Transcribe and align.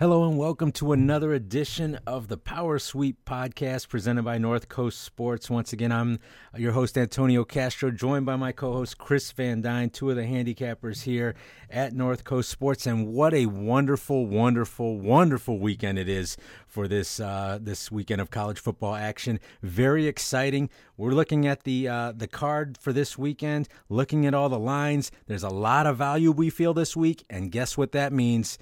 Hello 0.00 0.28
and 0.28 0.36
welcome 0.36 0.72
to 0.72 0.90
another 0.90 1.32
edition 1.32 2.00
of 2.04 2.26
the 2.26 2.36
Power 2.36 2.80
Sweep 2.80 3.24
podcast 3.24 3.88
presented 3.88 4.24
by 4.24 4.38
North 4.38 4.68
Coast 4.68 5.00
Sports. 5.00 5.48
Once 5.48 5.72
again, 5.72 5.92
I'm 5.92 6.18
your 6.56 6.72
host 6.72 6.98
Antonio 6.98 7.44
Castro, 7.44 7.92
joined 7.92 8.26
by 8.26 8.34
my 8.34 8.50
co-host 8.50 8.98
Chris 8.98 9.30
Van 9.30 9.62
Dyne, 9.62 9.90
two 9.90 10.10
of 10.10 10.16
the 10.16 10.24
handicappers 10.24 11.04
here 11.04 11.36
at 11.70 11.92
North 11.92 12.24
Coast 12.24 12.48
Sports. 12.48 12.88
And 12.88 13.06
what 13.06 13.32
a 13.34 13.46
wonderful, 13.46 14.26
wonderful, 14.26 14.98
wonderful 14.98 15.60
weekend 15.60 15.96
it 16.00 16.08
is 16.08 16.36
for 16.66 16.88
this 16.88 17.20
uh, 17.20 17.60
this 17.62 17.92
weekend 17.92 18.20
of 18.20 18.32
college 18.32 18.58
football 18.58 18.96
action. 18.96 19.38
Very 19.62 20.08
exciting. 20.08 20.70
We're 20.96 21.12
looking 21.12 21.46
at 21.46 21.62
the 21.62 21.86
uh, 21.86 22.12
the 22.16 22.26
card 22.26 22.78
for 22.78 22.92
this 22.92 23.16
weekend, 23.16 23.68
looking 23.88 24.26
at 24.26 24.34
all 24.34 24.48
the 24.48 24.58
lines. 24.58 25.12
There's 25.28 25.44
a 25.44 25.50
lot 25.50 25.86
of 25.86 25.98
value 25.98 26.32
we 26.32 26.50
feel 26.50 26.74
this 26.74 26.96
week, 26.96 27.24
and 27.30 27.52
guess 27.52 27.78
what 27.78 27.92
that 27.92 28.12
means? 28.12 28.58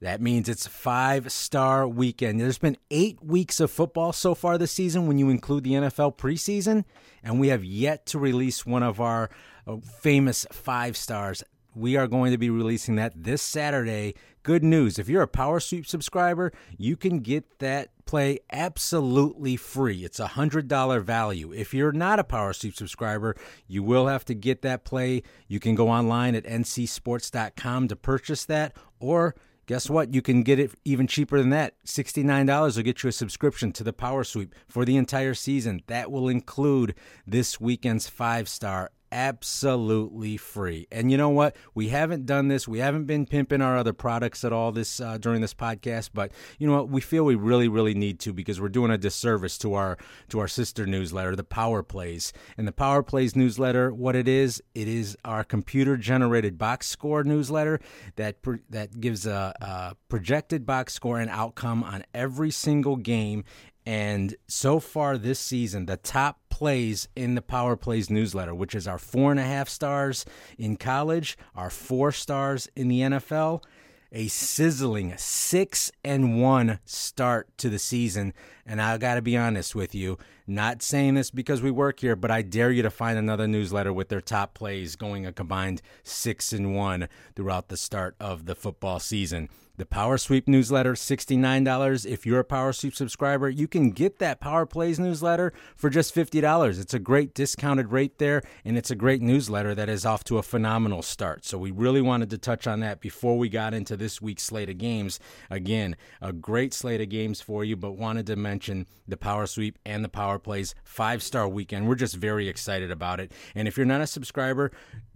That 0.00 0.20
means 0.20 0.48
it's 0.48 0.66
five 0.66 1.30
star 1.32 1.86
weekend. 1.88 2.40
There's 2.40 2.58
been 2.58 2.76
eight 2.90 3.22
weeks 3.24 3.60
of 3.60 3.70
football 3.70 4.12
so 4.12 4.34
far 4.34 4.58
this 4.58 4.72
season 4.72 5.06
when 5.06 5.18
you 5.18 5.30
include 5.30 5.64
the 5.64 5.72
NFL 5.72 6.16
preseason, 6.16 6.84
and 7.22 7.40
we 7.40 7.48
have 7.48 7.64
yet 7.64 8.04
to 8.06 8.18
release 8.18 8.66
one 8.66 8.82
of 8.82 9.00
our 9.00 9.30
uh, 9.66 9.76
famous 9.78 10.46
five 10.52 10.96
stars. 10.96 11.42
We 11.74 11.96
are 11.96 12.06
going 12.06 12.32
to 12.32 12.38
be 12.38 12.50
releasing 12.50 12.96
that 12.96 13.12
this 13.16 13.42
Saturday. 13.42 14.14
Good 14.42 14.62
news 14.62 14.98
if 14.98 15.08
you're 15.08 15.22
a 15.22 15.28
Power 15.28 15.58
Sweep 15.58 15.86
subscriber, 15.86 16.52
you 16.76 16.96
can 16.96 17.20
get 17.20 17.60
that 17.60 17.88
play 18.04 18.40
absolutely 18.52 19.56
free. 19.56 20.04
It's 20.04 20.20
a 20.20 20.26
$100 20.26 21.02
value. 21.02 21.52
If 21.52 21.72
you're 21.72 21.92
not 21.92 22.18
a 22.18 22.24
Power 22.24 22.52
Sweep 22.52 22.76
subscriber, 22.76 23.34
you 23.66 23.82
will 23.82 24.06
have 24.06 24.24
to 24.26 24.34
get 24.34 24.60
that 24.62 24.84
play. 24.84 25.22
You 25.48 25.60
can 25.60 25.74
go 25.74 25.88
online 25.88 26.34
at 26.34 26.44
ncsports.com 26.44 27.88
to 27.88 27.96
purchase 27.96 28.44
that, 28.44 28.76
or 29.00 29.34
Guess 29.66 29.88
what? 29.88 30.12
You 30.12 30.20
can 30.20 30.42
get 30.42 30.58
it 30.58 30.72
even 30.84 31.06
cheaper 31.06 31.38
than 31.38 31.50
that. 31.50 31.74
$69 31.84 32.76
will 32.76 32.82
get 32.82 33.02
you 33.02 33.08
a 33.08 33.12
subscription 33.12 33.72
to 33.72 33.84
the 33.84 33.92
Power 33.92 34.22
Sweep 34.22 34.54
for 34.68 34.84
the 34.84 34.96
entire 34.96 35.34
season. 35.34 35.82
That 35.86 36.10
will 36.10 36.28
include 36.28 36.94
this 37.26 37.60
weekend's 37.60 38.08
five 38.08 38.48
star 38.48 38.90
absolutely 39.14 40.36
free. 40.36 40.88
And 40.90 41.10
you 41.10 41.16
know 41.16 41.28
what? 41.28 41.54
We 41.72 41.88
haven't 41.88 42.26
done 42.26 42.48
this. 42.48 42.66
We 42.66 42.80
haven't 42.80 43.04
been 43.04 43.26
pimping 43.26 43.62
our 43.62 43.78
other 43.78 43.92
products 43.92 44.44
at 44.44 44.52
all 44.52 44.72
this 44.72 45.00
uh, 45.00 45.18
during 45.18 45.40
this 45.40 45.54
podcast, 45.54 46.10
but 46.12 46.32
you 46.58 46.66
know 46.66 46.74
what? 46.74 46.88
We 46.88 47.00
feel 47.00 47.24
we 47.24 47.36
really 47.36 47.68
really 47.68 47.94
need 47.94 48.18
to 48.20 48.32
because 48.32 48.60
we're 48.60 48.68
doing 48.68 48.90
a 48.90 48.98
disservice 48.98 49.56
to 49.58 49.74
our 49.74 49.96
to 50.30 50.40
our 50.40 50.48
sister 50.48 50.84
newsletter, 50.84 51.36
the 51.36 51.44
Power 51.44 51.84
Plays. 51.84 52.32
And 52.58 52.66
the 52.66 52.72
Power 52.72 53.04
Plays 53.04 53.36
newsletter, 53.36 53.94
what 53.94 54.16
it 54.16 54.26
is, 54.26 54.60
it 54.74 54.88
is 54.88 55.16
our 55.24 55.44
computer 55.44 55.96
generated 55.96 56.58
box 56.58 56.88
score 56.88 57.22
newsletter 57.22 57.78
that 58.16 58.38
that 58.68 59.00
gives 59.00 59.26
a, 59.26 59.54
a 59.60 59.96
projected 60.08 60.66
box 60.66 60.92
score 60.92 61.20
and 61.20 61.30
outcome 61.30 61.84
on 61.84 62.04
every 62.12 62.50
single 62.50 62.96
game 62.96 63.44
and 63.86 64.34
so 64.48 64.80
far 64.80 65.18
this 65.18 65.38
season, 65.38 65.86
the 65.86 65.98
top 65.98 66.40
plays 66.48 67.08
in 67.14 67.34
the 67.34 67.42
Power 67.42 67.76
Plays 67.76 68.08
newsletter, 68.08 68.54
which 68.54 68.74
is 68.74 68.88
our 68.88 68.98
four 68.98 69.30
and 69.30 69.40
a 69.40 69.44
half 69.44 69.68
stars 69.68 70.24
in 70.56 70.76
college, 70.76 71.36
our 71.54 71.68
four 71.68 72.10
stars 72.10 72.68
in 72.74 72.88
the 72.88 73.00
NFL, 73.00 73.62
a 74.10 74.28
sizzling 74.28 75.12
six 75.18 75.90
and 76.02 76.40
one 76.40 76.78
start 76.86 77.48
to 77.58 77.68
the 77.68 77.78
season. 77.78 78.32
And 78.64 78.80
I 78.80 78.96
got 78.96 79.16
to 79.16 79.22
be 79.22 79.36
honest 79.36 79.74
with 79.74 79.94
you, 79.94 80.16
not 80.46 80.82
saying 80.82 81.14
this 81.14 81.30
because 81.30 81.62
we 81.62 81.70
work 81.70 82.00
here, 82.00 82.16
but 82.16 82.30
I 82.30 82.42
dare 82.42 82.70
you 82.70 82.82
to 82.82 82.90
find 82.90 83.18
another 83.18 83.46
newsletter 83.46 83.92
with 83.92 84.08
their 84.08 84.20
top 84.20 84.54
plays 84.54 84.96
going 84.96 85.24
a 85.26 85.32
combined 85.32 85.82
six 86.02 86.52
and 86.52 86.74
one 86.74 87.08
throughout 87.34 87.68
the 87.68 87.76
start 87.76 88.14
of 88.20 88.46
the 88.46 88.54
football 88.54 89.00
season. 89.00 89.48
The 89.76 89.84
Power 89.84 90.18
Sweep 90.18 90.46
newsletter, 90.46 90.92
$69. 90.92 92.06
If 92.06 92.24
you're 92.24 92.38
a 92.38 92.44
Power 92.44 92.72
Sweep 92.72 92.94
subscriber, 92.94 93.48
you 93.48 93.66
can 93.66 93.90
get 93.90 94.20
that 94.20 94.38
Power 94.38 94.66
Plays 94.66 95.00
newsletter 95.00 95.52
for 95.74 95.90
just 95.90 96.14
$50. 96.14 96.78
It's 96.78 96.94
a 96.94 97.00
great 97.00 97.34
discounted 97.34 97.90
rate 97.90 98.18
there, 98.18 98.42
and 98.64 98.78
it's 98.78 98.92
a 98.92 98.94
great 98.94 99.20
newsletter 99.20 99.74
that 99.74 99.88
is 99.88 100.06
off 100.06 100.22
to 100.24 100.38
a 100.38 100.44
phenomenal 100.44 101.02
start. 101.02 101.44
So 101.44 101.58
we 101.58 101.72
really 101.72 102.00
wanted 102.00 102.30
to 102.30 102.38
touch 102.38 102.68
on 102.68 102.78
that 102.80 103.00
before 103.00 103.36
we 103.36 103.48
got 103.48 103.74
into 103.74 103.96
this 103.96 104.22
week's 104.22 104.44
slate 104.44 104.70
of 104.70 104.78
games. 104.78 105.18
Again, 105.50 105.96
a 106.22 106.32
great 106.32 106.72
slate 106.72 107.00
of 107.00 107.08
games 107.08 107.40
for 107.40 107.64
you, 107.64 107.74
but 107.74 107.98
wanted 107.98 108.28
to 108.28 108.36
mention 108.36 108.86
the 109.08 109.16
Power 109.16 109.46
Sweep 109.46 109.76
and 109.84 110.04
the 110.04 110.08
Power 110.08 110.33
Plays 110.38 110.74
five 110.84 111.22
star 111.22 111.48
weekend. 111.48 111.88
We're 111.88 111.94
just 111.94 112.16
very 112.16 112.48
excited 112.48 112.90
about 112.90 113.20
it. 113.20 113.32
And 113.54 113.68
if 113.68 113.76
you're 113.76 113.86
not 113.86 114.00
a 114.00 114.06
subscriber, 114.06 114.72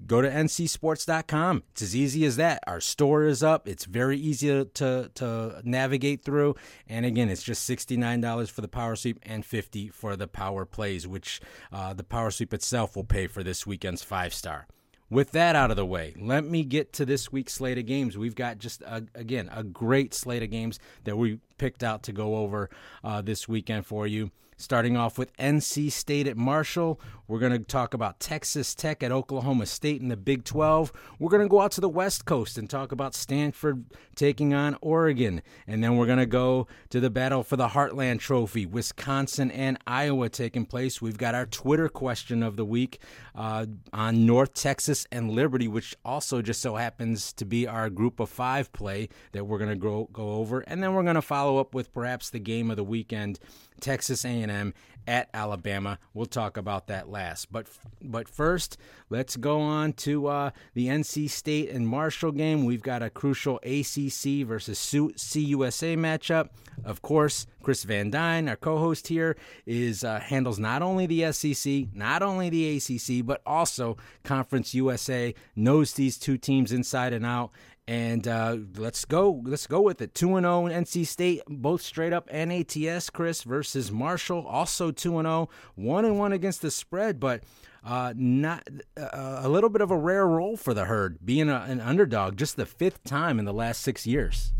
go 0.06 0.20
to 0.22 0.28
ncsports.com. 0.28 1.62
It's 1.72 1.82
as 1.82 1.96
easy 1.96 2.24
as 2.24 2.36
that. 2.36 2.62
Our 2.66 2.80
store 2.80 3.24
is 3.24 3.42
up, 3.42 3.68
it's 3.68 3.84
very 3.84 4.18
easy 4.18 4.48
to, 4.64 5.10
to, 5.14 5.60
navigate 5.64 6.24
through. 6.24 6.54
And 6.86 7.04
again, 7.04 7.28
it's 7.28 7.42
just 7.42 7.68
$69 7.68 8.50
for 8.50 8.60
the 8.60 8.68
Power 8.68 8.96
Sweep 8.96 9.18
and 9.22 9.44
50 9.44 9.88
for 9.88 10.16
the 10.16 10.28
Power 10.28 10.64
Plays, 10.64 11.06
which 11.06 11.40
uh, 11.72 11.94
the 11.94 12.04
Power 12.04 12.30
Sweep 12.30 12.54
itself 12.54 12.96
will 12.96 13.04
pay 13.04 13.26
for 13.26 13.42
this 13.42 13.66
weekend's 13.66 14.02
five 14.02 14.32
star. 14.32 14.66
With 15.10 15.30
that 15.32 15.56
out 15.56 15.70
of 15.70 15.76
the 15.76 15.86
way, 15.86 16.14
let 16.18 16.44
me 16.44 16.64
get 16.64 16.92
to 16.94 17.06
this 17.06 17.32
week's 17.32 17.54
slate 17.54 17.78
of 17.78 17.86
games. 17.86 18.18
We've 18.18 18.34
got 18.34 18.58
just, 18.58 18.82
a, 18.82 19.04
again, 19.14 19.48
a 19.50 19.64
great 19.64 20.12
slate 20.12 20.42
of 20.42 20.50
games 20.50 20.78
that 21.04 21.16
we 21.16 21.38
picked 21.58 21.82
out 21.82 22.02
to 22.04 22.12
go 22.12 22.36
over 22.36 22.70
uh, 23.04 23.20
this 23.20 23.48
weekend 23.48 23.86
for 23.86 24.06
you. 24.06 24.30
Starting 24.60 24.96
off 24.96 25.18
with 25.18 25.36
NC 25.36 25.92
State 25.92 26.26
at 26.26 26.36
Marshall. 26.36 27.00
We're 27.28 27.38
going 27.38 27.52
to 27.52 27.58
talk 27.58 27.92
about 27.92 28.18
Texas 28.18 28.74
Tech 28.74 29.02
at 29.02 29.12
Oklahoma 29.12 29.66
State 29.66 30.00
in 30.00 30.08
the 30.08 30.16
Big 30.16 30.44
12. 30.44 30.92
We're 31.18 31.28
going 31.28 31.42
to 31.42 31.48
go 31.48 31.60
out 31.60 31.72
to 31.72 31.80
the 31.80 31.88
West 31.88 32.24
Coast 32.24 32.56
and 32.56 32.68
talk 32.68 32.90
about 32.90 33.14
Stanford 33.14 33.84
taking 34.16 34.54
on 34.54 34.76
Oregon. 34.80 35.42
And 35.66 35.84
then 35.84 35.96
we're 35.96 36.06
going 36.06 36.18
to 36.18 36.26
go 36.26 36.66
to 36.88 36.98
the 36.98 37.10
battle 37.10 37.42
for 37.42 37.56
the 37.56 37.68
Heartland 37.68 38.18
Trophy, 38.18 38.64
Wisconsin 38.64 39.50
and 39.50 39.78
Iowa 39.86 40.28
taking 40.28 40.64
place. 40.64 41.00
We've 41.00 41.18
got 41.18 41.34
our 41.34 41.46
Twitter 41.46 41.88
question 41.88 42.42
of 42.42 42.56
the 42.56 42.64
week 42.64 43.00
uh, 43.34 43.66
on 43.92 44.26
North 44.26 44.54
Texas 44.54 45.06
and 45.12 45.30
Liberty, 45.30 45.68
which 45.68 45.94
also 46.04 46.42
just 46.42 46.60
so 46.60 46.76
happens 46.76 47.32
to 47.34 47.44
be 47.44 47.68
our 47.68 47.90
group 47.90 48.18
of 48.18 48.28
five 48.28 48.72
play 48.72 49.10
that 49.32 49.44
we're 49.44 49.58
going 49.58 49.70
to 49.70 49.76
go, 49.76 50.08
go 50.14 50.30
over. 50.30 50.60
And 50.60 50.82
then 50.82 50.94
we're 50.94 51.04
going 51.04 51.14
to 51.14 51.22
follow 51.22 51.47
up 51.56 51.72
with 51.72 51.94
perhaps 51.94 52.28
the 52.28 52.38
game 52.38 52.70
of 52.70 52.76
the 52.76 52.84
weekend 52.84 53.38
Texas 53.80 54.24
A&M 54.26 54.74
at 55.08 55.30
Alabama. 55.32 55.98
We'll 56.12 56.26
talk 56.26 56.58
about 56.58 56.88
that 56.88 57.08
last. 57.08 57.50
But 57.50 57.66
but 58.02 58.28
first, 58.28 58.76
let's 59.08 59.36
go 59.36 59.60
on 59.60 59.94
to 59.94 60.26
uh, 60.26 60.50
the 60.74 60.88
NC 60.88 61.30
State 61.30 61.70
and 61.70 61.88
Marshall 61.88 62.32
game. 62.32 62.66
We've 62.66 62.82
got 62.82 63.02
a 63.02 63.08
crucial 63.08 63.56
ACC 63.62 64.46
versus 64.46 64.78
CUSA 64.78 65.96
matchup. 65.96 66.50
Of 66.84 67.00
course, 67.00 67.46
Chris 67.62 67.84
Van 67.84 68.10
Dyne, 68.10 68.48
our 68.48 68.56
co-host 68.56 69.08
here, 69.08 69.36
is 69.66 70.04
uh, 70.04 70.20
handles 70.20 70.58
not 70.58 70.82
only 70.82 71.06
the 71.06 71.32
SEC, 71.32 71.86
not 71.94 72.22
only 72.22 72.50
the 72.50 72.76
ACC, 72.76 73.24
but 73.24 73.40
also 73.46 73.96
Conference 74.24 74.74
USA. 74.74 75.34
Knows 75.56 75.94
these 75.94 76.18
two 76.18 76.36
teams 76.36 76.70
inside 76.70 77.12
and 77.14 77.26
out, 77.26 77.50
and 77.88 78.28
uh, 78.28 78.58
let's 78.76 79.06
go. 79.06 79.40
Let's 79.44 79.66
go 79.66 79.80
with 79.80 80.02
it. 80.02 80.14
2 80.14 80.26
0 80.26 80.40
NC 80.66 81.06
State, 81.06 81.40
both 81.48 81.80
straight 81.80 82.12
up 82.12 82.30
NATS, 82.30 83.08
Chris, 83.08 83.42
versus 83.42 83.90
Marshall, 83.90 84.46
also 84.46 84.90
2 84.90 85.10
0, 85.10 85.48
1 85.74 86.18
1 86.18 86.32
against 86.32 86.60
the 86.60 86.70
spread, 86.70 87.18
but 87.18 87.42
uh, 87.82 88.12
not 88.14 88.68
uh, 88.98 89.40
a 89.42 89.48
little 89.48 89.70
bit 89.70 89.80
of 89.80 89.90
a 89.90 89.96
rare 89.96 90.26
role 90.26 90.54
for 90.58 90.74
the 90.74 90.84
herd, 90.84 91.24
being 91.24 91.48
a, 91.48 91.64
an 91.66 91.80
underdog 91.80 92.36
just 92.36 92.56
the 92.56 92.66
fifth 92.66 93.02
time 93.04 93.38
in 93.38 93.46
the 93.46 93.54
last 93.54 93.80
six 93.80 94.06
years. 94.06 94.52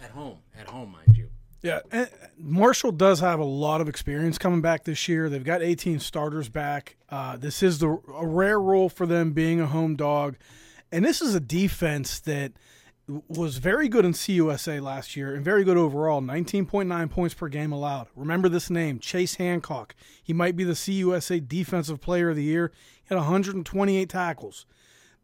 At 0.00 0.10
home, 0.10 0.38
at 0.56 0.68
home, 0.68 0.92
mind 0.92 1.16
you. 1.16 1.28
Yeah, 1.62 1.80
Marshall 2.38 2.92
does 2.92 3.18
have 3.18 3.40
a 3.40 3.44
lot 3.44 3.80
of 3.80 3.88
experience 3.88 4.38
coming 4.38 4.60
back 4.60 4.84
this 4.84 5.08
year. 5.08 5.28
They've 5.28 5.42
got 5.42 5.62
18 5.62 5.98
starters 5.98 6.48
back. 6.48 6.94
Uh, 7.08 7.36
this 7.36 7.60
is 7.60 7.80
the 7.80 7.88
a 8.14 8.24
rare 8.24 8.60
role 8.60 8.88
for 8.88 9.04
them 9.04 9.32
being 9.32 9.60
a 9.60 9.66
home 9.66 9.96
dog. 9.96 10.36
And 10.96 11.04
this 11.04 11.20
is 11.20 11.34
a 11.34 11.40
defense 11.40 12.20
that 12.20 12.52
was 13.06 13.58
very 13.58 13.86
good 13.86 14.06
in 14.06 14.14
CUSA 14.14 14.80
last 14.80 15.14
year 15.14 15.34
and 15.34 15.44
very 15.44 15.62
good 15.62 15.76
overall 15.76 16.22
19.9 16.22 17.10
points 17.10 17.34
per 17.34 17.48
game 17.48 17.70
allowed. 17.70 18.06
Remember 18.16 18.48
this 18.48 18.70
name, 18.70 18.98
Chase 18.98 19.34
Hancock. 19.34 19.94
He 20.22 20.32
might 20.32 20.56
be 20.56 20.64
the 20.64 20.72
CUSA 20.72 21.46
Defensive 21.46 22.00
Player 22.00 22.30
of 22.30 22.36
the 22.36 22.44
Year. 22.44 22.72
He 23.04 23.14
had 23.14 23.16
128 23.16 24.08
tackles. 24.08 24.64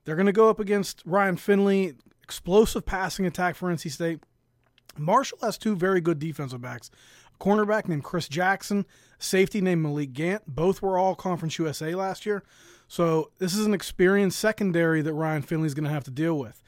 They're 0.05 0.15
going 0.15 0.27
to 0.27 0.33
go 0.33 0.51
up 0.51 0.61
against 0.61 1.01
Ryan 1.07 1.39
Finley, 1.39 1.95
explosive 2.23 2.85
passing 2.85 3.25
attack 3.25 3.57
for 3.57 3.73
NC 3.73 3.93
State. 3.93 4.21
Marshall 4.99 5.39
has 5.41 5.57
two 5.57 5.75
very 5.75 6.03
good 6.03 6.19
defensive 6.19 6.61
backs 6.61 6.91
a 7.35 7.43
cornerback 7.43 7.89
named 7.89 8.05
Chris 8.05 8.29
Jackson, 8.29 8.85
safety 9.19 9.63
named 9.63 9.81
Malik 9.81 10.13
Gant. 10.13 10.43
Both 10.47 10.83
were 10.83 10.99
all 10.99 11.15
Conference 11.15 11.59
USA 11.59 11.95
last 11.95 12.27
year. 12.27 12.43
So 12.93 13.31
this 13.39 13.55
is 13.55 13.65
an 13.65 13.73
experienced 13.73 14.39
secondary 14.39 15.01
that 15.01 15.15
Ryan 15.15 15.41
Finley's 15.41 15.73
going 15.73 15.87
to 15.87 15.91
have 15.91 16.05
to 16.05 16.11
deal 16.11 16.39
with. 16.39 16.61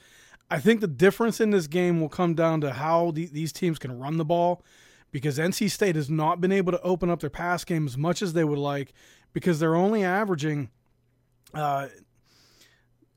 I 0.51 0.59
think 0.59 0.81
the 0.81 0.87
difference 0.87 1.39
in 1.39 1.51
this 1.51 1.67
game 1.67 2.01
will 2.01 2.09
come 2.09 2.33
down 2.33 2.63
to 2.63 2.73
how 2.73 3.11
the, 3.11 3.27
these 3.27 3.53
teams 3.53 3.79
can 3.79 3.99
run 3.99 4.17
the 4.17 4.25
ball 4.25 4.63
because 5.11 5.37
NC 5.37 5.71
State 5.71 5.97
has 5.97 6.09
not 6.09 6.41
been 6.41 6.51
able 6.51 6.73
to 6.73 6.81
open 6.81 7.11
up 7.11 7.21
their 7.21 7.29
pass 7.29 7.63
game 7.63 7.85
as 7.85 7.99
much 7.99 8.23
as 8.23 8.33
they 8.33 8.43
would 8.43 8.57
like 8.57 8.95
because 9.35 9.61
they're 9.61 9.75
only 9.75 10.03
averaging 10.03 10.71
uh, 11.53 11.89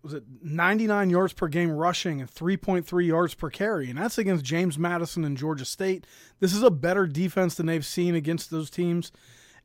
was 0.04 0.14
it 0.14 0.26
99 0.44 1.10
yards 1.10 1.32
per 1.32 1.48
game 1.48 1.72
rushing 1.72 2.20
and 2.20 2.30
3.3 2.30 3.08
yards 3.08 3.34
per 3.34 3.50
carry, 3.50 3.90
and 3.90 3.98
that's 3.98 4.18
against 4.18 4.44
James 4.44 4.78
Madison 4.78 5.24
and 5.24 5.38
Georgia 5.38 5.64
State. 5.64 6.06
This 6.42 6.54
is 6.54 6.62
a 6.62 6.70
better 6.70 7.08
defense 7.08 7.56
than 7.56 7.68
they've 7.68 7.86
seen 7.86 8.16
against 8.16 8.52
those 8.52 8.70
teams. 8.70 9.14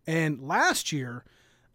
And 0.07 0.41
last 0.41 0.93
year, 0.93 1.25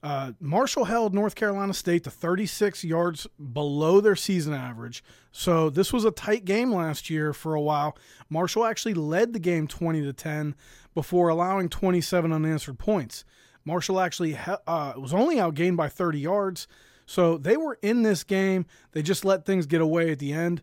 uh, 0.03 0.33
Marshall 0.39 0.85
held 0.85 1.13
North 1.13 1.35
Carolina 1.35 1.73
State 1.73 2.03
to 2.03 2.11
36 2.11 2.83
yards 2.83 3.27
below 3.53 3.99
their 3.99 4.15
season 4.15 4.53
average. 4.53 5.03
So 5.31 5.69
this 5.69 5.91
was 5.91 6.05
a 6.05 6.11
tight 6.11 6.45
game 6.45 6.71
last 6.71 7.09
year 7.09 7.33
for 7.33 7.55
a 7.55 7.61
while. 7.61 7.97
Marshall 8.29 8.65
actually 8.65 8.93
led 8.93 9.33
the 9.33 9.39
game 9.39 9.67
20 9.67 10.03
to 10.03 10.13
10 10.13 10.55
before 10.93 11.29
allowing 11.29 11.69
27 11.69 12.31
unanswered 12.31 12.77
points. 12.79 13.25
Marshall 13.65 13.99
actually 13.99 14.37
uh, 14.37 14.93
was 14.95 15.13
only 15.13 15.37
outgained 15.37 15.75
by 15.75 15.89
30 15.89 16.19
yards. 16.19 16.67
So 17.05 17.37
they 17.37 17.57
were 17.57 17.79
in 17.81 18.03
this 18.03 18.23
game. 18.23 18.65
They 18.91 19.01
just 19.01 19.25
let 19.25 19.45
things 19.45 19.65
get 19.65 19.81
away 19.81 20.11
at 20.11 20.19
the 20.19 20.31
end. 20.33 20.61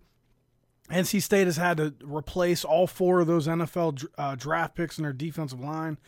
NC 0.90 1.22
State 1.22 1.46
has 1.46 1.56
had 1.56 1.78
to 1.78 1.94
replace 2.02 2.64
all 2.64 2.86
four 2.86 3.20
of 3.20 3.26
those 3.26 3.48
NFL 3.48 4.06
uh, 4.18 4.34
draft 4.36 4.74
picks 4.74 4.98
in 4.98 5.04
their 5.04 5.12
defensive 5.12 5.60
line. 5.60 5.98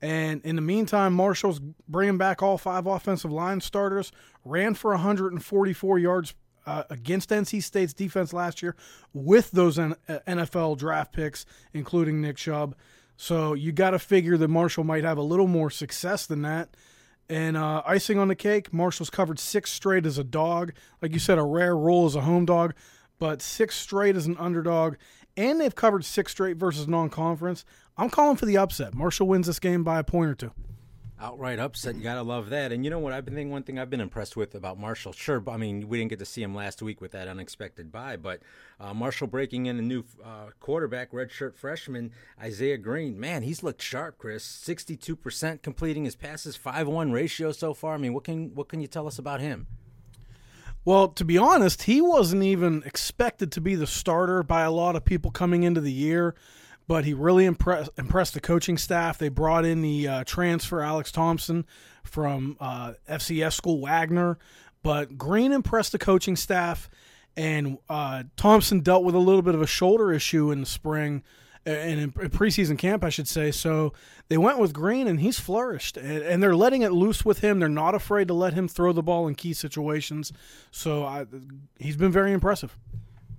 And 0.00 0.40
in 0.42 0.56
the 0.56 0.62
meantime, 0.62 1.12
Marshall's 1.12 1.60
bringing 1.88 2.18
back 2.18 2.42
all 2.42 2.58
five 2.58 2.86
offensive 2.86 3.32
line 3.32 3.60
starters, 3.60 4.12
ran 4.44 4.74
for 4.74 4.92
144 4.92 5.98
yards 5.98 6.34
uh, 6.66 6.84
against 6.90 7.30
NC 7.30 7.62
State's 7.62 7.94
defense 7.94 8.32
last 8.32 8.62
year 8.62 8.76
with 9.12 9.50
those 9.50 9.78
NFL 9.78 10.78
draft 10.78 11.12
picks, 11.12 11.46
including 11.72 12.20
Nick 12.20 12.36
Chubb. 12.36 12.76
So 13.16 13.54
you 13.54 13.72
got 13.72 13.90
to 13.90 13.98
figure 13.98 14.36
that 14.36 14.48
Marshall 14.48 14.84
might 14.84 15.02
have 15.02 15.18
a 15.18 15.22
little 15.22 15.48
more 15.48 15.70
success 15.70 16.26
than 16.26 16.42
that. 16.42 16.76
And 17.28 17.56
uh, 17.56 17.82
icing 17.84 18.18
on 18.18 18.28
the 18.28 18.36
cake, 18.36 18.72
Marshall's 18.72 19.10
covered 19.10 19.38
six 19.38 19.72
straight 19.72 20.06
as 20.06 20.18
a 20.18 20.24
dog. 20.24 20.72
Like 21.02 21.12
you 21.12 21.18
said, 21.18 21.38
a 21.38 21.42
rare 21.42 21.76
role 21.76 22.06
as 22.06 22.14
a 22.14 22.20
home 22.22 22.44
dog, 22.44 22.74
but 23.18 23.42
six 23.42 23.74
straight 23.74 24.14
as 24.16 24.26
an 24.26 24.36
underdog. 24.38 24.96
And 25.36 25.60
they've 25.60 25.74
covered 25.74 26.04
six 26.04 26.32
straight 26.32 26.56
versus 26.56 26.88
non 26.88 27.10
conference. 27.10 27.64
I'm 27.98 28.10
calling 28.10 28.36
for 28.36 28.46
the 28.46 28.56
upset. 28.56 28.94
Marshall 28.94 29.26
wins 29.26 29.48
this 29.48 29.58
game 29.58 29.82
by 29.82 29.98
a 29.98 30.04
point 30.04 30.30
or 30.30 30.34
two. 30.34 30.52
Outright 31.20 31.58
upset, 31.58 31.96
you 31.96 32.02
gotta 32.04 32.22
love 32.22 32.50
that. 32.50 32.70
And 32.70 32.84
you 32.84 32.90
know 32.92 33.00
what? 33.00 33.12
I've 33.12 33.24
been 33.24 33.34
thinking 33.34 33.50
one 33.50 33.64
thing 33.64 33.76
I've 33.76 33.90
been 33.90 34.00
impressed 34.00 34.36
with 34.36 34.54
about 34.54 34.78
Marshall. 34.78 35.12
Sure, 35.12 35.42
I 35.48 35.56
mean 35.56 35.88
we 35.88 35.98
didn't 35.98 36.10
get 36.10 36.20
to 36.20 36.24
see 36.24 36.44
him 36.44 36.54
last 36.54 36.80
week 36.80 37.00
with 37.00 37.10
that 37.10 37.26
unexpected 37.26 37.90
bye, 37.90 38.16
but 38.16 38.40
uh, 38.78 38.94
Marshall 38.94 39.26
breaking 39.26 39.66
in 39.66 39.80
a 39.80 39.82
new 39.82 40.04
uh, 40.24 40.50
quarterback, 40.60 41.10
redshirt 41.10 41.56
freshman 41.56 42.12
Isaiah 42.40 42.78
Green. 42.78 43.18
Man, 43.18 43.42
he's 43.42 43.64
looked 43.64 43.82
sharp, 43.82 44.16
Chris. 44.16 44.44
Sixty-two 44.44 45.16
percent 45.16 45.64
completing 45.64 46.04
his 46.04 46.14
passes, 46.14 46.54
five-one 46.54 47.10
ratio 47.10 47.50
so 47.50 47.74
far. 47.74 47.94
I 47.94 47.98
mean, 47.98 48.14
what 48.14 48.22
can 48.22 48.54
what 48.54 48.68
can 48.68 48.80
you 48.80 48.86
tell 48.86 49.08
us 49.08 49.18
about 49.18 49.40
him? 49.40 49.66
Well, 50.84 51.08
to 51.08 51.24
be 51.24 51.36
honest, 51.36 51.82
he 51.82 52.00
wasn't 52.00 52.44
even 52.44 52.84
expected 52.86 53.50
to 53.52 53.60
be 53.60 53.74
the 53.74 53.88
starter 53.88 54.44
by 54.44 54.62
a 54.62 54.70
lot 54.70 54.94
of 54.94 55.04
people 55.04 55.32
coming 55.32 55.64
into 55.64 55.80
the 55.80 55.92
year 55.92 56.36
but 56.88 57.04
he 57.04 57.12
really 57.12 57.44
impressed 57.44 57.90
impressed 57.96 58.34
the 58.34 58.40
coaching 58.40 58.78
staff. 58.78 59.18
They 59.18 59.28
brought 59.28 59.64
in 59.64 59.82
the 59.82 60.08
uh, 60.08 60.24
transfer 60.24 60.80
Alex 60.80 61.12
Thompson 61.12 61.66
from 62.02 62.56
uh, 62.58 62.94
FCS 63.08 63.52
school 63.52 63.80
Wagner, 63.80 64.38
but 64.82 65.16
Green 65.16 65.52
impressed 65.52 65.92
the 65.92 65.98
coaching 65.98 66.34
staff, 66.34 66.90
and 67.36 67.78
uh, 67.88 68.24
Thompson 68.36 68.80
dealt 68.80 69.04
with 69.04 69.14
a 69.14 69.20
little 69.20 69.42
bit 69.42 69.54
of 69.54 69.62
a 69.62 69.66
shoulder 69.66 70.12
issue 70.12 70.50
in 70.50 70.60
the 70.60 70.66
spring. 70.66 71.22
And 71.66 72.00
in 72.00 72.12
preseason 72.12 72.78
camp, 72.78 73.04
I 73.04 73.10
should 73.10 73.28
say. 73.28 73.50
So 73.50 73.92
they 74.28 74.38
went 74.38 74.58
with 74.58 74.72
Green, 74.72 75.06
and 75.06 75.20
he's 75.20 75.38
flourished. 75.38 75.98
And 75.98 76.42
they're 76.42 76.56
letting 76.56 76.80
it 76.80 76.92
loose 76.92 77.26
with 77.26 77.40
him. 77.40 77.58
They're 77.58 77.68
not 77.68 77.94
afraid 77.94 78.28
to 78.28 78.34
let 78.34 78.54
him 78.54 78.68
throw 78.68 78.94
the 78.94 79.02
ball 79.02 79.28
in 79.28 79.34
key 79.34 79.52
situations. 79.52 80.32
So 80.70 81.04
I, 81.04 81.26
he's 81.78 81.96
been 81.96 82.12
very 82.12 82.32
impressive. 82.32 82.74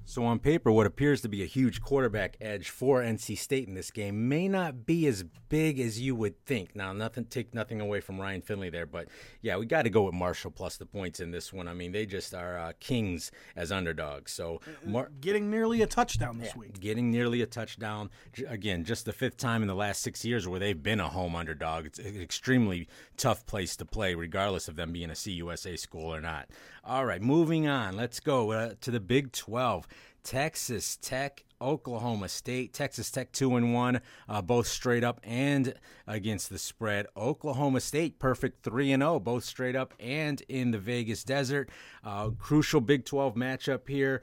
So, 0.10 0.26
on 0.26 0.40
paper, 0.40 0.72
what 0.72 0.88
appears 0.88 1.22
to 1.22 1.30
be 1.30 1.44
a 1.44 1.46
huge 1.46 1.82
quarterback 1.82 2.36
edge 2.42 2.72
for 2.72 3.00
NC 3.00 3.38
State 3.38 3.68
in 3.68 3.76
this 3.76 3.92
game 3.92 4.28
may 4.28 4.48
not 4.48 4.84
be 4.84 5.06
as 5.06 5.24
big 5.50 5.80
as 5.80 6.02
you 6.02 6.16
would 6.16 6.44
think. 6.48 6.76
Now, 6.76 6.94
nothing 6.94 7.26
take 7.26 7.54
nothing 7.54 7.80
away 7.80 8.02
from 8.02 8.20
Ryan 8.20 8.42
Finley 8.42 8.72
there, 8.72 8.88
but 8.88 9.08
yeah, 9.44 9.58
we 9.58 9.68
got 9.68 9.84
to 9.84 9.92
go 9.92 10.02
with 10.02 10.16
Marshall 10.16 10.50
plus 10.50 10.78
the 10.78 10.88
points 10.88 11.20
in 11.20 11.30
this 11.30 11.54
one. 11.54 11.68
I 11.68 11.76
mean, 11.76 11.92
they 11.92 12.08
just 12.08 12.34
are 12.34 12.58
uh, 12.58 12.72
kings 12.80 13.32
as 13.56 13.72
underdogs. 13.72 14.32
So, 14.32 14.62
Mar- 14.84 15.12
getting 15.22 15.52
nearly 15.52 15.84
a 15.84 15.88
touchdown 15.88 16.40
this 16.40 16.54
yeah, 16.56 16.60
week. 16.60 16.80
Getting 16.80 17.12
nearly 17.12 17.44
a 17.44 17.46
touchdown 17.46 18.10
again, 18.48 18.86
just 18.86 19.06
the 19.06 19.14
fifth 19.14 19.38
time 19.38 19.62
in 19.62 19.68
the 19.68 19.76
last 19.76 20.02
six 20.02 20.26
years 20.26 20.48
where 20.48 20.60
they've 20.60 20.82
been 20.82 21.00
a 21.00 21.10
home 21.10 21.36
underdog. 21.36 21.86
It's 21.86 22.00
an 22.00 22.20
extremely 22.20 22.88
tough 23.16 23.46
place 23.46 23.76
to 23.76 23.86
play, 23.86 24.16
regardless 24.16 24.68
of 24.68 24.76
them 24.76 24.92
being 24.92 25.12
a 25.12 25.14
CUSA 25.14 25.78
school 25.78 26.12
or 26.12 26.20
not. 26.20 26.50
All 26.84 27.06
right, 27.06 27.22
moving 27.22 27.68
on. 27.68 27.96
Let's 27.96 28.20
go 28.20 28.52
uh, 28.54 28.74
to 28.82 28.90
the 28.90 29.00
Big 29.00 29.32
Twelve. 29.34 29.88
Texas 30.24 30.98
Tech, 30.98 31.44
Oklahoma 31.62 32.30
State. 32.30 32.74
Texas 32.74 33.12
Tech 33.12 33.32
two 33.32 33.56
and 33.56 33.74
one, 33.74 34.02
uh, 34.28 34.42
both 34.42 34.68
straight 34.68 35.04
up 35.04 35.20
and 35.24 35.74
against 36.08 36.50
the 36.50 36.58
spread. 36.58 37.08
Oklahoma 37.18 37.80
State 37.82 38.20
perfect 38.20 38.64
three 38.64 38.92
and 38.92 39.02
zero, 39.02 39.16
oh, 39.16 39.20
both 39.20 39.44
straight 39.44 39.76
up 39.76 39.94
and 40.00 40.42
in 40.50 40.72
the 40.72 40.78
Vegas 40.78 41.24
desert. 41.24 41.70
Uh, 42.04 42.30
crucial 42.32 42.82
Big 42.82 43.06
Twelve 43.06 43.36
matchup 43.36 43.88
here. 43.88 44.22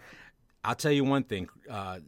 I'll 0.64 0.74
tell 0.74 0.92
you 0.92 1.04
one 1.04 1.24
thing: 1.24 1.48
uh, 1.70 2.00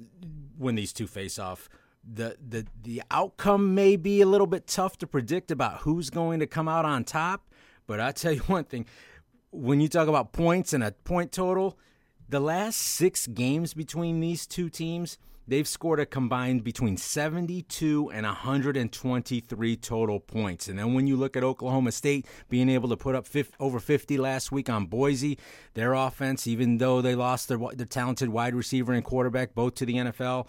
when 0.56 0.74
these 0.74 0.92
two 0.92 1.06
face 1.06 1.38
off. 1.38 1.68
The, 2.10 2.38
the 2.46 2.66
the 2.82 3.02
outcome 3.10 3.74
may 3.74 3.96
be 3.96 4.22
a 4.22 4.26
little 4.26 4.46
bit 4.46 4.66
tough 4.66 4.96
to 4.98 5.06
predict 5.06 5.50
about 5.50 5.80
who's 5.80 6.08
going 6.08 6.40
to 6.40 6.46
come 6.46 6.66
out 6.66 6.86
on 6.86 7.04
top, 7.04 7.52
but 7.86 8.00
I 8.00 8.12
tell 8.12 8.32
you 8.32 8.40
one 8.46 8.64
thing: 8.64 8.86
when 9.50 9.80
you 9.80 9.88
talk 9.88 10.08
about 10.08 10.32
points 10.32 10.72
and 10.72 10.82
a 10.82 10.92
point 10.92 11.32
total, 11.32 11.78
the 12.28 12.40
last 12.40 12.76
six 12.76 13.26
games 13.26 13.74
between 13.74 14.20
these 14.20 14.46
two 14.46 14.68
teams, 14.68 15.18
they've 15.46 15.66
scored 15.66 15.98
a 15.98 16.06
combined 16.06 16.62
between 16.62 16.96
72 16.96 18.10
and 18.12 18.26
123 18.26 19.76
total 19.76 20.20
points. 20.20 20.68
And 20.68 20.78
then 20.78 20.92
when 20.92 21.06
you 21.06 21.16
look 21.16 21.36
at 21.36 21.42
Oklahoma 21.42 21.90
State 21.90 22.26
being 22.50 22.68
able 22.68 22.90
to 22.90 22.96
put 22.96 23.14
up 23.14 23.26
50, 23.26 23.54
over 23.58 23.80
50 23.80 24.18
last 24.18 24.52
week 24.52 24.68
on 24.68 24.86
Boise, 24.86 25.38
their 25.72 25.94
offense, 25.94 26.46
even 26.46 26.76
though 26.76 27.00
they 27.00 27.14
lost 27.14 27.48
their, 27.48 27.58
their 27.74 27.86
talented 27.86 28.28
wide 28.28 28.54
receiver 28.54 28.92
and 28.92 29.04
quarterback 29.04 29.54
both 29.54 29.74
to 29.76 29.86
the 29.86 29.94
NFL, 29.94 30.46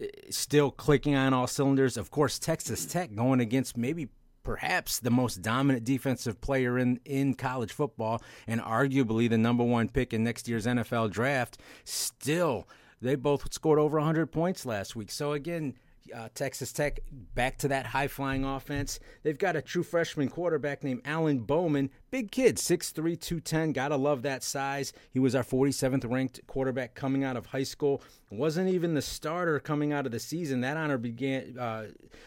eh, 0.00 0.06
still 0.28 0.70
clicking 0.70 1.14
on 1.14 1.32
all 1.32 1.46
cylinders. 1.46 1.96
Of 1.96 2.10
course, 2.10 2.38
Texas 2.38 2.84
Tech 2.84 3.14
going 3.14 3.40
against 3.40 3.78
maybe 3.78 4.08
perhaps 4.46 5.00
the 5.00 5.10
most 5.10 5.42
dominant 5.42 5.84
defensive 5.84 6.40
player 6.40 6.78
in, 6.78 7.00
in 7.04 7.34
college 7.34 7.72
football 7.72 8.22
and 8.46 8.60
arguably 8.60 9.28
the 9.28 9.36
number 9.36 9.64
one 9.64 9.88
pick 9.88 10.14
in 10.14 10.22
next 10.22 10.46
year's 10.46 10.66
NFL 10.66 11.10
draft, 11.10 11.58
still, 11.82 12.68
they 13.02 13.16
both 13.16 13.52
scored 13.52 13.80
over 13.80 13.98
100 13.98 14.30
points 14.30 14.64
last 14.64 14.94
week. 14.94 15.10
So, 15.10 15.32
again, 15.32 15.74
uh, 16.14 16.28
Texas 16.32 16.72
Tech 16.72 17.00
back 17.34 17.58
to 17.58 17.68
that 17.68 17.86
high 17.86 18.06
flying 18.06 18.44
offense. 18.44 19.00
They've 19.24 19.36
got 19.36 19.56
a 19.56 19.62
true 19.62 19.82
freshman 19.82 20.28
quarterback 20.28 20.84
named 20.84 21.02
Alan 21.04 21.40
Bowman. 21.40 21.90
Big 22.12 22.30
kid, 22.30 22.56
6'3, 22.56 22.94
210. 23.20 23.72
Gotta 23.72 23.96
love 23.96 24.22
that 24.22 24.44
size. 24.44 24.92
He 25.10 25.18
was 25.18 25.34
our 25.34 25.42
47th 25.42 26.08
ranked 26.08 26.40
quarterback 26.46 26.94
coming 26.94 27.24
out 27.24 27.36
of 27.36 27.46
high 27.46 27.64
school. 27.64 28.00
Wasn't 28.30 28.68
even 28.68 28.94
the 28.94 29.02
starter 29.02 29.58
coming 29.58 29.92
out 29.92 30.06
of 30.06 30.12
the 30.12 30.20
season. 30.20 30.60
That 30.60 30.76
honor 30.76 30.98
began 30.98 31.58
uh, 31.58 31.86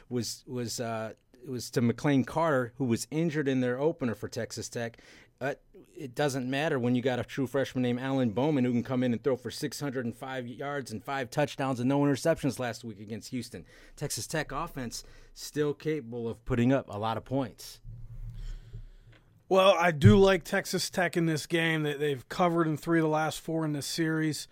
was 0.09 0.43
was 0.45 0.81
uh, 0.81 1.13
it 1.43 1.49
was 1.49 1.69
to 1.71 1.81
McLane 1.81 2.25
Carter, 2.25 2.73
who 2.77 2.85
was 2.85 3.07
injured 3.11 3.47
in 3.47 3.61
their 3.61 3.79
opener 3.79 4.15
for 4.15 4.27
Texas 4.27 4.69
Tech. 4.69 4.97
Uh, 5.41 5.53
it 5.95 6.15
doesn't 6.15 6.49
matter 6.49 6.77
when 6.77 6.95
you 6.95 7.01
got 7.01 7.19
a 7.19 7.23
true 7.23 7.47
freshman 7.47 7.81
named 7.81 7.99
Alan 7.99 8.31
Bowman 8.31 8.65
who 8.65 8.71
can 8.71 8.83
come 8.83 9.03
in 9.03 9.13
and 9.13 9.23
throw 9.23 9.37
for 9.37 9.49
605 9.49 10.47
yards 10.47 10.91
and 10.91 11.03
five 11.03 11.29
touchdowns 11.29 11.79
and 11.79 11.87
no 11.87 12.01
interceptions 12.01 12.59
last 12.59 12.83
week 12.83 12.99
against 12.99 13.29
Houston. 13.29 13.65
Texas 13.95 14.27
Tech 14.27 14.51
offense 14.51 15.03
still 15.33 15.73
capable 15.73 16.27
of 16.27 16.43
putting 16.45 16.73
up 16.73 16.87
a 16.89 16.97
lot 16.97 17.17
of 17.17 17.23
points. 17.23 17.79
Well, 19.47 19.75
I 19.79 19.91
do 19.91 20.15
like 20.17 20.43
Texas 20.43 20.89
Tech 20.89 21.17
in 21.17 21.25
this 21.25 21.47
game. 21.47 21.83
That 21.83 21.99
they've 21.99 22.27
covered 22.29 22.67
in 22.67 22.77
three 22.77 22.99
of 22.99 23.03
the 23.03 23.09
last 23.09 23.39
four 23.39 23.65
in 23.65 23.73
this 23.73 23.87
series. 23.87 24.47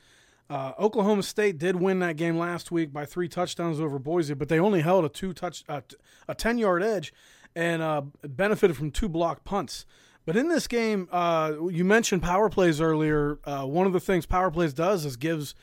Uh, 0.50 0.72
Oklahoma 0.80 1.24
State 1.24 1.58
did 1.58 1.75
win 1.75 2.00
that 2.00 2.16
game 2.16 2.38
last 2.38 2.72
week 2.72 2.94
by 2.94 3.06
three 3.06 3.27
touchdowns 3.27 3.80
over 3.80 4.00
Boise, 4.00 4.34
but 4.34 4.48
they 4.48 4.60
only 4.60 4.82
held 4.82 5.04
a 5.04 5.10
two 5.10 5.34
touch 5.34 5.63
uh, 5.68 5.82
a 6.27 6.36
ten 6.36 6.58
yard 6.58 6.82
edge 6.84 7.13
and 7.56 7.82
uh, 7.82 8.01
benefited 8.24 8.77
from 8.77 8.92
two 8.92 9.10
block 9.10 9.44
punts. 9.44 9.86
But 10.25 10.36
in 10.36 10.50
this 10.50 10.68
game, 10.68 11.08
uh, 11.12 11.54
you 11.70 11.86
mentioned 11.86 12.22
power 12.22 12.50
plays 12.50 12.82
earlier. 12.82 13.39
Uh, 13.46 13.63
one 13.63 13.88
of 13.88 13.94
the 13.94 14.00
things 14.00 14.25
power 14.25 14.51
plays 14.51 14.74
does 14.74 15.06
is 15.06 15.16
gives 15.16 15.56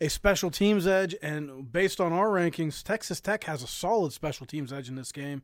a 0.00 0.08
special 0.08 0.50
teams 0.50 0.86
edge, 0.86 1.14
and 1.22 1.70
based 1.72 2.00
on 2.00 2.12
our 2.12 2.28
rankings, 2.28 2.82
Texas 2.82 3.20
Tech 3.20 3.44
has 3.44 3.62
a 3.62 3.66
solid 3.66 4.12
special 4.12 4.46
teams 4.46 4.72
edge 4.72 4.88
in 4.88 4.96
this 4.96 5.12
game. 5.12 5.42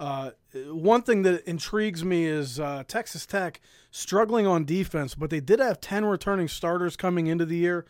Uh, 0.00 0.30
one 0.66 1.02
thing 1.02 1.22
that 1.22 1.44
intrigues 1.48 2.04
me 2.04 2.24
is 2.24 2.58
uh, 2.58 2.82
Texas 2.88 3.26
Tech 3.26 3.60
struggling 3.92 4.46
on 4.46 4.64
defense, 4.64 5.14
but 5.14 5.30
they 5.30 5.38
did 5.38 5.60
have 5.60 5.80
10 5.80 6.04
returning 6.04 6.48
starters 6.48 6.96
coming 6.96 7.28
into 7.28 7.44
the 7.44 7.56
year. 7.56 7.86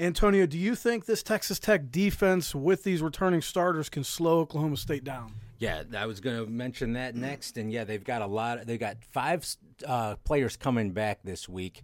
Antonio, 0.00 0.46
do 0.46 0.56
you 0.58 0.74
think 0.74 1.04
this 1.04 1.22
Texas 1.22 1.58
Tech 1.58 1.90
defense 1.92 2.54
with 2.54 2.84
these 2.84 3.02
returning 3.02 3.42
starters 3.42 3.88
can 3.90 4.02
slow 4.02 4.40
Oklahoma 4.40 4.78
State 4.78 5.04
down? 5.04 5.34
Yeah, 5.58 5.82
I 5.94 6.06
was 6.06 6.20
going 6.20 6.42
to 6.42 6.50
mention 6.50 6.94
that 6.94 7.14
next, 7.14 7.58
and 7.58 7.70
yeah, 7.70 7.84
they've 7.84 8.02
got 8.02 8.22
a 8.22 8.26
lot. 8.26 8.66
They've 8.66 8.80
got 8.80 8.96
five 9.12 9.46
uh, 9.86 10.16
players 10.24 10.56
coming 10.56 10.92
back 10.92 11.22
this 11.22 11.48
week. 11.48 11.82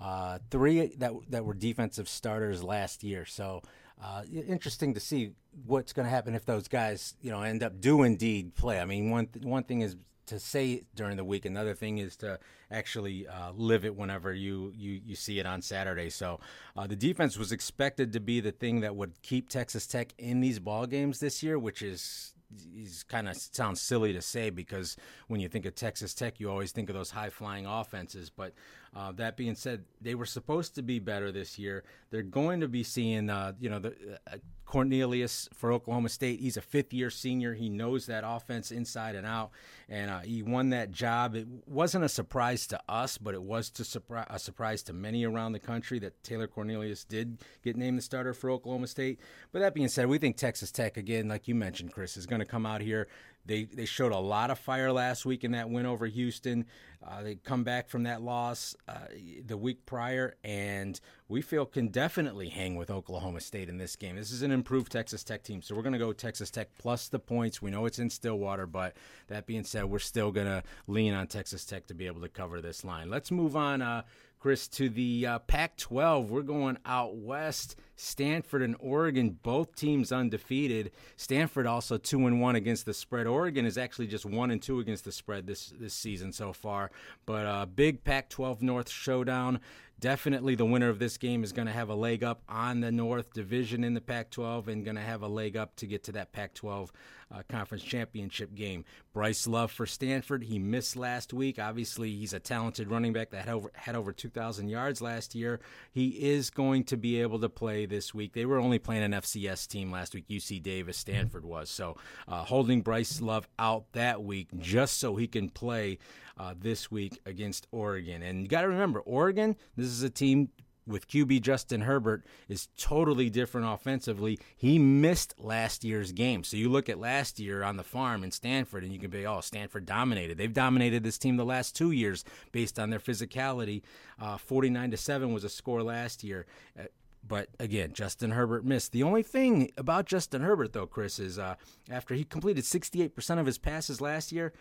uh, 0.00 0.38
three 0.50 0.94
that 0.98 1.12
that 1.28 1.44
were 1.44 1.54
defensive 1.54 2.08
starters 2.08 2.62
last 2.62 3.02
year. 3.02 3.24
So 3.24 3.62
uh, 4.02 4.22
interesting 4.30 4.94
to 4.94 5.00
see 5.00 5.32
what's 5.66 5.92
going 5.92 6.06
to 6.06 6.10
happen 6.10 6.34
if 6.34 6.44
those 6.44 6.68
guys, 6.68 7.14
you 7.20 7.30
know, 7.30 7.42
end 7.42 7.62
up 7.62 7.80
do 7.80 8.02
indeed 8.04 8.54
play. 8.54 8.80
I 8.80 8.84
mean, 8.84 9.10
one 9.10 9.26
th- 9.26 9.44
one 9.44 9.64
thing 9.64 9.80
is 9.80 9.96
to 10.28 10.38
say 10.38 10.84
during 10.94 11.16
the 11.16 11.24
week. 11.24 11.44
Another 11.44 11.74
thing 11.74 11.98
is 11.98 12.16
to 12.16 12.38
actually 12.70 13.26
uh, 13.26 13.52
live 13.54 13.84
it 13.84 13.96
whenever 13.96 14.32
you, 14.32 14.72
you, 14.76 15.00
you 15.04 15.14
see 15.14 15.38
it 15.38 15.46
on 15.46 15.62
Saturday. 15.62 16.10
So 16.10 16.40
uh, 16.76 16.86
the 16.86 16.96
defense 16.96 17.36
was 17.36 17.52
expected 17.52 18.12
to 18.12 18.20
be 18.20 18.40
the 18.40 18.52
thing 18.52 18.80
that 18.80 18.96
would 18.96 19.20
keep 19.22 19.48
Texas 19.48 19.86
Tech 19.86 20.14
in 20.18 20.40
these 20.40 20.58
ball 20.58 20.86
games 20.86 21.18
this 21.18 21.42
year, 21.42 21.58
which 21.58 21.82
is 21.82 22.34
is 22.74 23.02
kind 23.02 23.28
of 23.28 23.36
sounds 23.36 23.80
silly 23.80 24.12
to 24.12 24.22
say 24.22 24.50
because 24.50 24.96
when 25.26 25.40
you 25.40 25.48
think 25.48 25.66
of 25.66 25.74
Texas 25.74 26.14
Tech, 26.14 26.40
you 26.40 26.50
always 26.50 26.72
think 26.72 26.88
of 26.88 26.94
those 26.96 27.10
high 27.10 27.30
flying 27.30 27.66
offenses. 27.66 28.30
But 28.30 28.54
uh, 28.96 29.12
that 29.12 29.36
being 29.36 29.54
said, 29.54 29.84
they 30.00 30.14
were 30.14 30.26
supposed 30.26 30.74
to 30.76 30.82
be 30.82 30.98
better 30.98 31.30
this 31.30 31.58
year. 31.58 31.84
They're 32.10 32.22
going 32.22 32.60
to 32.60 32.68
be 32.68 32.82
seeing, 32.82 33.28
uh, 33.28 33.52
you 33.60 33.68
know, 33.68 33.78
the 33.78 34.18
uh, 34.26 34.36
Cornelius 34.68 35.48
for 35.54 35.72
Oklahoma 35.72 36.10
State. 36.10 36.40
He's 36.40 36.58
a 36.58 36.60
fifth 36.60 36.92
year 36.92 37.08
senior. 37.08 37.54
He 37.54 37.70
knows 37.70 38.04
that 38.04 38.22
offense 38.26 38.70
inside 38.70 39.14
and 39.14 39.26
out, 39.26 39.50
and 39.88 40.10
uh, 40.10 40.20
he 40.20 40.42
won 40.42 40.68
that 40.70 40.90
job. 40.90 41.34
It 41.34 41.48
wasn't 41.66 42.04
a 42.04 42.08
surprise 42.08 42.66
to 42.66 42.80
us, 42.86 43.16
but 43.16 43.32
it 43.32 43.42
was 43.42 43.70
to 43.70 43.82
surpri- 43.82 44.26
a 44.28 44.38
surprise 44.38 44.82
to 44.84 44.92
many 44.92 45.24
around 45.24 45.52
the 45.52 45.58
country 45.58 45.98
that 46.00 46.22
Taylor 46.22 46.46
Cornelius 46.46 47.02
did 47.02 47.38
get 47.64 47.76
named 47.76 47.96
the 47.96 48.02
starter 48.02 48.34
for 48.34 48.50
Oklahoma 48.50 48.88
State. 48.88 49.18
But 49.52 49.60
that 49.60 49.72
being 49.72 49.88
said, 49.88 50.06
we 50.06 50.18
think 50.18 50.36
Texas 50.36 50.70
Tech, 50.70 50.98
again, 50.98 51.28
like 51.28 51.48
you 51.48 51.54
mentioned, 51.54 51.92
Chris, 51.94 52.18
is 52.18 52.26
going 52.26 52.40
to 52.40 52.44
come 52.44 52.66
out 52.66 52.82
here. 52.82 53.08
They 53.48 53.64
they 53.64 53.86
showed 53.86 54.12
a 54.12 54.18
lot 54.18 54.50
of 54.50 54.58
fire 54.58 54.92
last 54.92 55.26
week 55.26 55.42
in 55.42 55.52
that 55.52 55.70
win 55.70 55.86
over 55.86 56.06
Houston. 56.06 56.66
Uh, 57.04 57.22
they 57.22 57.36
come 57.36 57.64
back 57.64 57.88
from 57.88 58.02
that 58.02 58.20
loss 58.22 58.76
uh, 58.88 59.06
the 59.46 59.56
week 59.56 59.86
prior, 59.86 60.36
and 60.44 61.00
we 61.28 61.40
feel 61.40 61.64
can 61.64 61.88
definitely 61.88 62.48
hang 62.48 62.76
with 62.76 62.90
Oklahoma 62.90 63.40
State 63.40 63.68
in 63.68 63.78
this 63.78 63.96
game. 63.96 64.16
This 64.16 64.32
is 64.32 64.42
an 64.42 64.50
improved 64.50 64.92
Texas 64.92 65.24
Tech 65.24 65.42
team, 65.42 65.62
so 65.62 65.74
we're 65.74 65.82
going 65.82 65.92
to 65.92 65.98
go 65.98 66.12
Texas 66.12 66.50
Tech 66.50 66.68
plus 66.78 67.08
the 67.08 67.18
points. 67.18 67.62
We 67.62 67.70
know 67.70 67.86
it's 67.86 67.98
in 67.98 68.10
Stillwater, 68.10 68.66
but 68.66 68.96
that 69.28 69.46
being 69.46 69.64
said, 69.64 69.84
we're 69.84 69.98
still 70.00 70.30
going 70.30 70.48
to 70.48 70.62
lean 70.86 71.14
on 71.14 71.26
Texas 71.28 71.64
Tech 71.64 71.86
to 71.86 71.94
be 71.94 72.06
able 72.06 72.20
to 72.20 72.28
cover 72.28 72.60
this 72.60 72.84
line. 72.84 73.08
Let's 73.08 73.30
move 73.30 73.56
on. 73.56 73.80
Uh, 73.80 74.02
Chris, 74.38 74.68
to 74.68 74.88
the 74.88 75.26
uh, 75.26 75.38
Pac 75.40 75.76
12. 75.76 76.30
We're 76.30 76.42
going 76.42 76.78
out 76.86 77.16
west. 77.16 77.76
Stanford 77.96 78.62
and 78.62 78.76
Oregon, 78.78 79.36
both 79.42 79.74
teams 79.74 80.12
undefeated. 80.12 80.92
Stanford 81.16 81.66
also 81.66 81.98
2 81.98 82.26
and 82.28 82.40
1 82.40 82.54
against 82.54 82.86
the 82.86 82.94
spread. 82.94 83.26
Oregon 83.26 83.66
is 83.66 83.76
actually 83.76 84.06
just 84.06 84.24
1 84.24 84.50
and 84.52 84.62
2 84.62 84.78
against 84.78 85.04
the 85.04 85.10
spread 85.10 85.48
this, 85.48 85.72
this 85.80 85.94
season 85.94 86.32
so 86.32 86.52
far. 86.52 86.92
But 87.26 87.46
a 87.46 87.50
uh, 87.50 87.66
big 87.66 88.04
Pac 88.04 88.28
12 88.28 88.62
North 88.62 88.88
showdown 88.88 89.58
definitely 90.00 90.54
the 90.54 90.64
winner 90.64 90.88
of 90.88 90.98
this 90.98 91.16
game 91.16 91.42
is 91.42 91.52
going 91.52 91.66
to 91.66 91.72
have 91.72 91.88
a 91.88 91.94
leg 91.94 92.22
up 92.22 92.42
on 92.48 92.80
the 92.80 92.92
North 92.92 93.32
Division 93.32 93.84
in 93.84 93.94
the 93.94 94.00
Pac 94.00 94.30
12 94.30 94.68
and 94.68 94.84
going 94.84 94.96
to 94.96 95.02
have 95.02 95.22
a 95.22 95.28
leg 95.28 95.56
up 95.56 95.74
to 95.76 95.86
get 95.86 96.04
to 96.04 96.12
that 96.12 96.32
Pac 96.32 96.54
12 96.54 96.92
uh, 97.30 97.42
conference 97.48 97.82
championship 97.82 98.54
game. 98.54 98.84
Bryce 99.12 99.46
Love 99.46 99.70
for 99.70 99.86
Stanford, 99.86 100.44
he 100.44 100.58
missed 100.58 100.96
last 100.96 101.32
week. 101.32 101.58
Obviously, 101.58 102.14
he's 102.14 102.32
a 102.32 102.38
talented 102.38 102.90
running 102.90 103.12
back 103.12 103.30
that 103.30 103.44
had 103.44 103.54
over, 103.54 103.70
had 103.74 103.96
over 103.96 104.12
2,000 104.12 104.68
yards 104.68 105.00
last 105.00 105.34
year. 105.34 105.60
He 105.90 106.08
is 106.08 106.50
going 106.50 106.84
to 106.84 106.96
be 106.96 107.20
able 107.20 107.38
to 107.40 107.48
play 107.48 107.86
this 107.86 108.14
week. 108.14 108.32
They 108.32 108.46
were 108.46 108.58
only 108.58 108.78
playing 108.78 109.02
an 109.02 109.12
FCS 109.12 109.66
team 109.66 109.90
last 109.90 110.14
week, 110.14 110.28
UC 110.28 110.62
Davis, 110.62 110.96
Stanford 110.96 111.44
was. 111.44 111.70
So 111.70 111.96
uh, 112.26 112.44
holding 112.44 112.82
Bryce 112.82 113.20
Love 113.20 113.48
out 113.58 113.92
that 113.92 114.22
week 114.22 114.48
just 114.58 114.98
so 114.98 115.16
he 115.16 115.26
can 115.26 115.48
play 115.48 115.98
uh, 116.38 116.54
this 116.58 116.90
week 116.90 117.18
against 117.26 117.66
Oregon. 117.72 118.22
And 118.22 118.42
you 118.42 118.48
got 118.48 118.62
to 118.62 118.68
remember, 118.68 119.00
Oregon, 119.00 119.56
this 119.76 119.86
is 119.86 120.02
a 120.02 120.10
team 120.10 120.50
with 120.88 121.08
QB 121.08 121.42
Justin 121.42 121.82
Herbert 121.82 122.24
is 122.48 122.68
totally 122.76 123.30
different 123.30 123.66
offensively. 123.68 124.38
He 124.56 124.78
missed 124.78 125.34
last 125.38 125.84
year's 125.84 126.12
game. 126.12 126.42
So 126.44 126.56
you 126.56 126.68
look 126.68 126.88
at 126.88 126.98
last 126.98 127.38
year 127.38 127.62
on 127.62 127.76
the 127.76 127.84
farm 127.84 128.24
in 128.24 128.30
Stanford 128.30 128.82
and 128.82 128.92
you 128.92 128.98
can 128.98 129.10
be, 129.10 129.26
oh, 129.26 129.40
Stanford 129.40 129.86
dominated. 129.86 130.38
They've 130.38 130.52
dominated 130.52 131.02
this 131.04 131.18
team 131.18 131.36
the 131.36 131.44
last 131.44 131.76
two 131.76 131.90
years 131.90 132.24
based 132.52 132.78
on 132.78 132.90
their 132.90 132.98
physicality. 132.98 133.82
Uh, 134.20 134.38
49 134.38 134.90
to 134.90 134.96
7 134.96 135.32
was 135.32 135.44
a 135.44 135.48
score 135.48 135.82
last 135.82 136.24
year. 136.24 136.46
Uh, 136.78 136.84
but 137.26 137.48
again, 137.60 137.92
Justin 137.92 138.30
Herbert 138.30 138.64
missed. 138.64 138.92
The 138.92 139.02
only 139.02 139.22
thing 139.22 139.70
about 139.76 140.06
Justin 140.06 140.40
Herbert, 140.40 140.72
though, 140.72 140.86
Chris, 140.86 141.18
is 141.18 141.38
uh, 141.38 141.56
after 141.90 142.14
he 142.14 142.24
completed 142.24 142.64
68% 142.64 143.38
of 143.38 143.46
his 143.46 143.58
passes 143.58 144.00
last 144.00 144.32
year, 144.32 144.52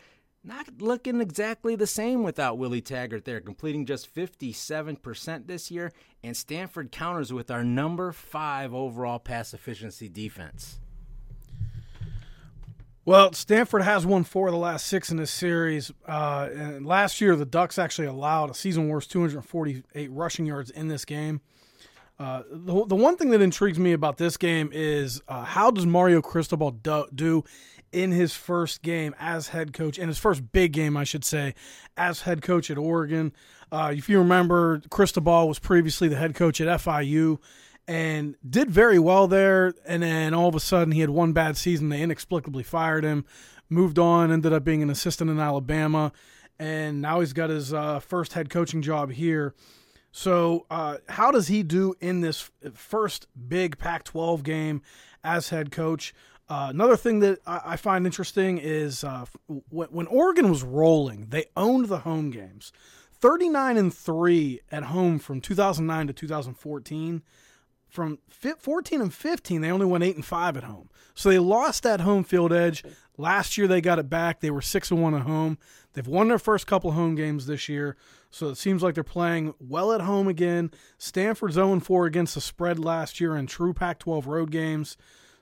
not 0.44 0.82
looking 0.82 1.22
exactly 1.22 1.76
the 1.76 1.88
same 1.88 2.24
without 2.24 2.58
Willie 2.58 2.82
Taggart 2.82 3.26
there, 3.26 3.42
completing 3.42 3.86
just 3.86 4.14
57% 4.14 5.48
this 5.48 5.70
year, 5.70 5.92
and 6.24 6.36
Stanford 6.36 6.92
counters 6.92 7.34
with 7.34 7.52
our 7.52 7.64
number 7.64 8.12
five 8.12 8.74
overall 8.74 9.20
pass 9.20 9.54
efficiency 9.54 10.08
defense. 10.08 10.80
Well, 13.08 13.32
Stanford 13.32 13.84
has 13.84 14.06
won 14.06 14.26
four 14.26 14.48
of 14.48 14.52
the 14.52 14.60
last 14.60 14.86
six 14.86 15.10
in 15.10 15.16
this 15.16 15.32
series. 15.32 15.94
Uh, 16.06 16.50
and 16.54 16.86
last 16.86 17.22
year, 17.22 17.38
the 17.38 17.46
Ducks 17.46 17.80
actually 17.80 18.08
allowed 18.08 18.50
a 18.50 18.54
season 18.54 18.90
worst 18.90 19.12
248 19.12 20.12
rushing 20.12 20.46
yards 20.46 20.70
in 20.70 20.90
this 20.90 21.06
game. 21.06 21.40
Uh, 22.20 22.44
the, 22.52 22.86
the 22.86 22.96
one 22.96 23.16
thing 23.16 23.30
that 23.30 23.42
intrigues 23.42 23.80
me 23.80 23.94
about 23.94 24.18
this 24.18 24.36
game 24.36 24.70
is 24.74 25.22
uh, 25.30 25.46
how 25.46 25.72
does 25.72 25.86
Mario 25.86 26.22
Cristobal 26.22 26.72
do, 26.72 27.06
do 27.16 27.44
in 27.92 28.12
his 28.12 28.34
first 28.34 28.82
game 28.82 29.16
as 29.20 29.50
head 29.50 29.74
coach, 29.74 29.98
in 29.98 30.08
his 30.08 30.18
first 30.18 30.52
big 30.52 30.74
game, 30.74 30.98
I 30.98 31.04
should 31.04 31.26
say, 31.26 31.54
as 31.96 32.22
head 32.22 32.42
coach 32.42 32.70
at 32.70 32.78
Oregon. 32.78 33.34
Uh, 33.72 33.94
if 33.96 34.10
you 34.10 34.20
remember, 34.20 34.82
Cristobal 34.90 35.48
was 35.48 35.60
previously 35.60 36.08
the 36.08 36.16
head 36.16 36.36
coach 36.36 36.62
at 36.62 36.82
FIU 36.82 37.40
and 37.88 38.36
did 38.48 38.70
very 38.70 39.00
well 39.00 39.28
there. 39.28 39.74
And 39.86 40.04
then 40.04 40.34
all 40.34 40.50
of 40.50 40.56
a 40.56 40.60
sudden, 40.60 40.92
he 40.92 41.02
had 41.02 41.10
one 41.10 41.34
bad 41.34 41.58
season. 41.58 41.90
They 41.90 42.02
inexplicably 42.02 42.64
fired 42.64 43.04
him, 43.04 43.26
moved 43.70 43.98
on, 43.98 44.32
ended 44.32 44.54
up 44.54 44.64
being 44.64 44.84
an 44.84 44.90
assistant 44.90 45.30
in 45.30 45.40
Alabama, 45.40 46.12
and 46.60 47.02
now 47.02 47.20
he's 47.20 47.34
got 47.34 47.50
his 47.50 47.74
uh, 47.74 48.00
first 48.00 48.34
head 48.34 48.50
coaching 48.50 48.82
job 48.82 49.12
here. 49.12 49.54
So, 50.12 50.66
uh, 50.72 50.98
how 51.10 51.32
does 51.32 51.48
he 51.48 51.62
do 51.62 51.94
in 52.00 52.22
this 52.22 52.50
first 52.74 53.28
big 53.48 53.78
Pac 53.78 54.04
12 54.04 54.42
game 54.42 54.82
as 55.24 55.50
head 55.50 55.72
coach? 55.72 56.14
Uh, 56.50 56.68
another 56.70 56.96
thing 56.96 57.20
that 57.20 57.40
I, 57.46 57.62
I 57.66 57.76
find 57.76 58.06
interesting 58.06 58.58
is 58.58 59.04
uh, 59.04 59.26
w- 59.48 59.88
when 59.92 60.08
Oregon 60.08 60.50
was 60.50 60.64
rolling, 60.64 61.28
they 61.30 61.46
owned 61.56 61.88
the 61.88 62.00
home 62.00 62.30
games. 62.30 62.72
39 63.20 63.78
and 63.78 63.94
3 63.94 64.62
at 64.72 64.84
home 64.84 65.20
from 65.20 65.42
2009 65.42 66.08
to 66.08 66.14
2014. 66.14 67.24
From 67.90 68.20
14 68.60 69.02
and 69.02 69.14
15, 69.14 69.62
they 69.62 69.72
only 69.72 69.86
went 69.86 70.04
8 70.04 70.16
and 70.16 70.26
5 70.26 70.58
at 70.58 70.64
home. 70.66 70.90
So 71.16 71.30
they 71.30 71.40
lost 71.40 71.84
that 71.84 72.02
home 72.02 72.24
field 72.24 72.54
edge. 72.54 72.84
Last 73.18 73.58
year 73.58 73.68
they 73.68 73.82
got 73.82 73.98
it 73.98 74.10
back. 74.10 74.40
They 74.40 74.52
were 74.52 74.62
6 74.62 74.92
and 74.92 75.02
1 75.02 75.16
at 75.16 75.22
home. 75.24 75.58
They've 75.94 76.08
won 76.08 76.28
their 76.28 76.38
first 76.38 76.68
couple 76.68 76.92
home 76.92 77.16
games 77.16 77.48
this 77.48 77.68
year. 77.68 77.98
So 78.30 78.50
it 78.50 78.58
seems 78.58 78.84
like 78.84 78.94
they're 78.94 79.04
playing 79.04 79.56
well 79.60 79.92
at 79.94 80.02
home 80.02 80.28
again. 80.28 80.70
Stanford's 80.98 81.56
0 81.56 81.80
4 81.80 82.06
against 82.06 82.36
the 82.36 82.42
spread 82.42 82.78
last 82.78 83.20
year 83.20 83.36
in 83.36 83.48
true 83.48 83.74
Pac 83.74 84.00
12 84.00 84.28
road 84.28 84.52
games. 84.52 84.96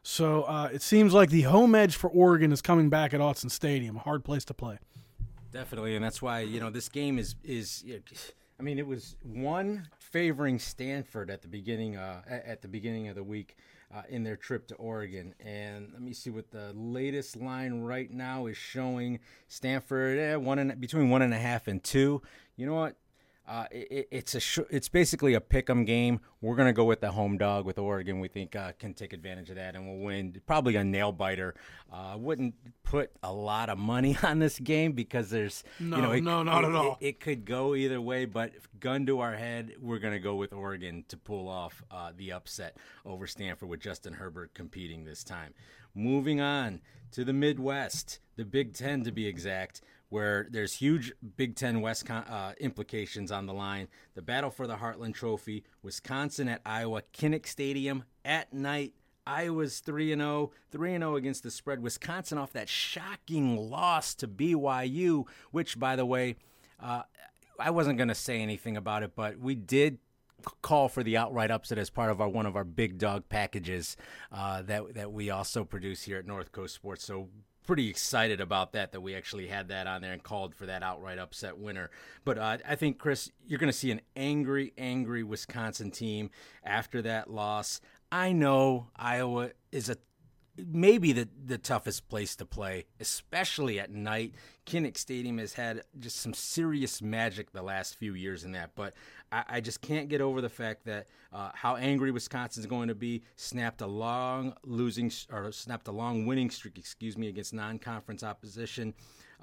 So 0.08 0.44
uh, 0.44 0.70
it 0.72 0.84
seems 0.84 1.16
like 1.16 1.32
the 1.32 1.42
home 1.42 1.74
edge 1.74 1.96
for 1.96 2.12
Oregon 2.12 2.52
is 2.52 2.62
coming 2.62 2.92
back 2.92 3.12
at 3.16 3.20
Autzen 3.20 3.50
Stadium, 3.50 3.96
a 3.96 4.00
hard 4.00 4.24
place 4.24 4.46
to 4.46 4.54
play. 4.54 4.78
Definitely, 5.52 5.96
and 5.96 6.06
that's 6.06 6.22
why 6.22 6.42
you 6.42 6.60
know 6.60 6.70
this 6.70 6.90
game 6.90 7.18
is 7.18 7.34
is. 7.44 7.84
I 8.60 8.64
mean, 8.64 8.78
it 8.78 8.86
was 8.86 9.16
one 9.24 9.90
favoring 9.98 10.60
Stanford 10.60 11.32
at 11.32 11.42
the 11.42 11.48
beginning 11.48 11.98
uh, 11.98 12.22
at 12.30 12.62
the 12.62 12.68
beginning 12.68 13.08
of 13.08 13.16
the 13.16 13.24
week 13.24 13.58
uh, 13.94 14.04
in 14.08 14.24
their 14.24 14.36
trip 14.36 14.68
to 14.68 14.76
Oregon, 14.76 15.34
and 15.40 15.90
let 15.92 16.04
me 16.04 16.14
see 16.14 16.30
what 16.30 16.52
the 16.52 16.72
latest 16.76 17.36
line 17.36 17.82
right 17.82 18.12
now 18.12 18.46
is 18.46 18.58
showing. 18.58 19.20
Stanford 19.48 20.20
eh, 20.20 20.36
one 20.36 20.60
and 20.60 20.80
between 20.80 21.10
one 21.10 21.24
and 21.24 21.34
a 21.34 21.40
half 21.40 21.68
and 21.68 21.84
two. 21.84 22.22
You 22.58 22.68
know 22.68 22.76
what? 22.76 22.96
Uh, 23.48 23.66
it, 23.72 24.08
it's 24.10 24.34
a 24.34 24.40
sh- 24.40 24.60
it's 24.72 24.90
basically 24.90 25.36
a 25.36 25.42
pick 25.42 25.70
'em 25.70 25.86
game. 25.86 26.20
We're 26.42 26.56
gonna 26.56 26.74
go 26.74 26.86
with 26.86 27.02
the 27.02 27.12
home 27.12 27.38
dog 27.38 27.66
with 27.66 27.78
Oregon. 27.78 28.20
We 28.20 28.28
think 28.28 28.56
uh, 28.56 28.72
can 28.80 28.94
take 28.96 29.14
advantage 29.14 29.50
of 29.52 29.58
that 29.58 29.76
and 29.76 29.88
we'll 29.88 30.04
win. 30.04 30.42
Probably 30.48 30.76
a 30.76 30.84
nail 30.84 31.12
biter. 31.12 31.54
I 31.92 32.14
uh, 32.14 32.18
wouldn't 32.18 32.56
put 32.84 33.12
a 33.22 33.32
lot 33.32 33.70
of 33.70 33.78
money 33.78 34.18
on 34.24 34.40
this 34.40 34.58
game 34.58 34.94
because 34.94 35.30
there's 35.30 35.64
no, 35.80 35.98
you 35.98 36.02
know 36.02 36.12
it, 36.12 36.22
no, 36.22 36.44
not 36.44 36.64
it, 36.64 36.68
at 36.68 36.76
all. 36.76 36.98
It, 37.00 37.08
it, 37.08 37.20
could 37.20 37.46
go 37.46 37.76
either 37.76 38.02
way, 38.02 38.26
but 38.26 38.52
gun 38.80 39.06
to 39.06 39.20
our 39.20 39.36
head, 39.36 39.74
we're 39.80 40.00
gonna 40.00 40.20
go 40.20 40.36
with 40.36 40.52
Oregon 40.52 41.06
to 41.10 41.18
pull 41.18 41.48
off 41.48 41.84
uh, 41.92 42.12
the 42.18 42.32
upset 42.32 42.78
over 43.06 43.28
Stanford 43.28 43.70
with 43.70 43.80
Justin 43.80 44.14
Herbert 44.14 44.56
competing 44.56 45.06
this 45.06 45.24
time. 45.24 45.54
Moving 45.94 46.42
on 46.42 46.82
to 47.12 47.24
the 47.24 47.34
Midwest, 47.34 48.20
the 48.36 48.44
Big 48.44 48.74
Ten 48.74 49.04
to 49.04 49.12
be 49.12 49.28
exact 49.28 49.82
where 50.16 50.48
there's 50.50 50.72
huge 50.72 51.12
Big 51.36 51.58
Ten 51.58 51.82
West 51.82 52.10
uh, 52.10 52.54
implications 52.62 53.34
on 53.34 53.48
the 53.48 53.54
line. 53.54 53.90
The 54.14 54.22
battle 54.22 54.50
for 54.50 54.66
the 54.66 54.78
Heartland 54.78 55.14
Trophy, 55.14 55.66
Wisconsin 55.84 56.48
at 56.48 56.62
Iowa, 56.66 57.02
Kinnick 57.12 57.46
Stadium 57.46 58.06
at 58.24 58.54
night. 58.54 58.94
Iowa's 59.28 59.80
3 59.82 60.16
0, 60.16 60.52
3 60.72 60.92
0 60.92 61.16
against 61.18 61.44
the 61.44 61.52
spread. 61.52 61.82
Wisconsin 61.82 62.38
off 62.38 62.54
that 62.54 62.70
shocking 62.70 63.58
loss 63.58 64.16
to 64.16 64.28
BYU, 64.30 65.28
which, 65.52 65.78
by 65.78 65.98
the 65.98 66.06
way, 66.06 66.38
uh, 66.80 67.02
I 67.60 67.72
wasn't 67.72 67.98
going 67.98 68.08
to 68.08 68.16
say 68.16 68.40
anything 68.40 68.78
about 68.78 69.04
it, 69.04 69.18
but 69.18 69.38
we 69.38 69.54
did 69.54 69.98
call 70.62 70.88
for 70.88 71.04
the 71.04 71.18
outright 71.18 71.52
upset 71.52 71.78
as 71.78 71.90
part 71.90 72.10
of 72.10 72.22
our 72.22 72.30
one 72.30 72.46
of 72.46 72.56
our 72.56 72.64
big 72.64 73.00
dog 73.00 73.28
packages 73.28 73.98
uh, 74.32 74.62
that 74.62 74.94
that 74.94 75.12
we 75.12 75.30
also 75.30 75.66
produce 75.66 76.04
here 76.04 76.20
at 76.20 76.26
North 76.26 76.54
Coast 76.54 76.74
Sports. 76.74 77.04
So 77.04 77.28
pretty 77.66 77.90
excited 77.90 78.40
about 78.40 78.74
that 78.74 78.92
that 78.92 79.02
we 79.02 79.16
actually 79.16 79.48
had 79.48 79.68
that 79.70 79.88
on 79.88 80.02
there 80.02 80.14
and 80.14 80.24
called 80.24 80.56
for 80.56 80.66
that 80.66 80.84
outright 80.84 81.20
upset 81.20 81.58
winner. 81.58 81.90
But 82.24 82.38
uh, 82.38 82.58
I 82.68 82.76
think 82.76 82.98
Chris, 82.98 83.32
you're 83.48 83.60
going 83.60 83.72
to 83.72 83.78
see 83.78 83.92
an 83.92 84.02
angry, 84.16 84.74
angry 84.78 85.24
Wisconsin 85.24 85.92
team 85.92 86.30
after 86.64 87.02
that 87.02 87.30
loss. 87.30 87.82
I 88.12 88.32
know 88.32 88.88
Iowa 88.96 89.52
is 89.72 89.90
a 89.90 89.98
maybe 90.58 91.12
the, 91.12 91.28
the 91.46 91.58
toughest 91.58 92.08
place 92.10 92.36
to 92.38 92.46
play, 92.46 92.86
especially 93.00 93.80
at 93.80 93.92
night. 93.92 94.36
Kinnick 94.66 94.98
Stadium 94.98 95.38
has 95.38 95.54
had 95.54 95.84
just 96.00 96.18
some 96.18 96.34
serious 96.34 97.02
magic 97.02 97.52
the 97.52 97.62
last 97.62 97.96
few 97.96 98.14
years 98.14 98.44
in 98.44 98.52
that, 98.54 98.72
but 98.76 98.94
I, 99.32 99.44
I 99.48 99.62
just 99.62 99.82
can't 99.82 100.10
get 100.10 100.22
over 100.22 100.42
the 100.42 100.50
fact 100.50 100.86
that 100.86 101.08
uh, 101.32 101.52
how 101.54 101.76
angry 101.76 102.12
Wisconsin's 102.12 102.66
going 102.66 102.88
to 102.88 102.96
be. 102.96 103.24
Snapped 103.36 103.82
a 103.82 103.88
long 103.88 104.54
losing 104.64 105.12
or 105.32 105.52
snapped 105.52 105.88
a 105.88 105.92
long 105.92 106.26
winning 106.26 106.50
streak, 106.50 106.78
excuse 106.78 107.18
me, 107.18 107.28
against 107.28 107.54
non-conference 107.54 108.24
opposition. 108.24 108.94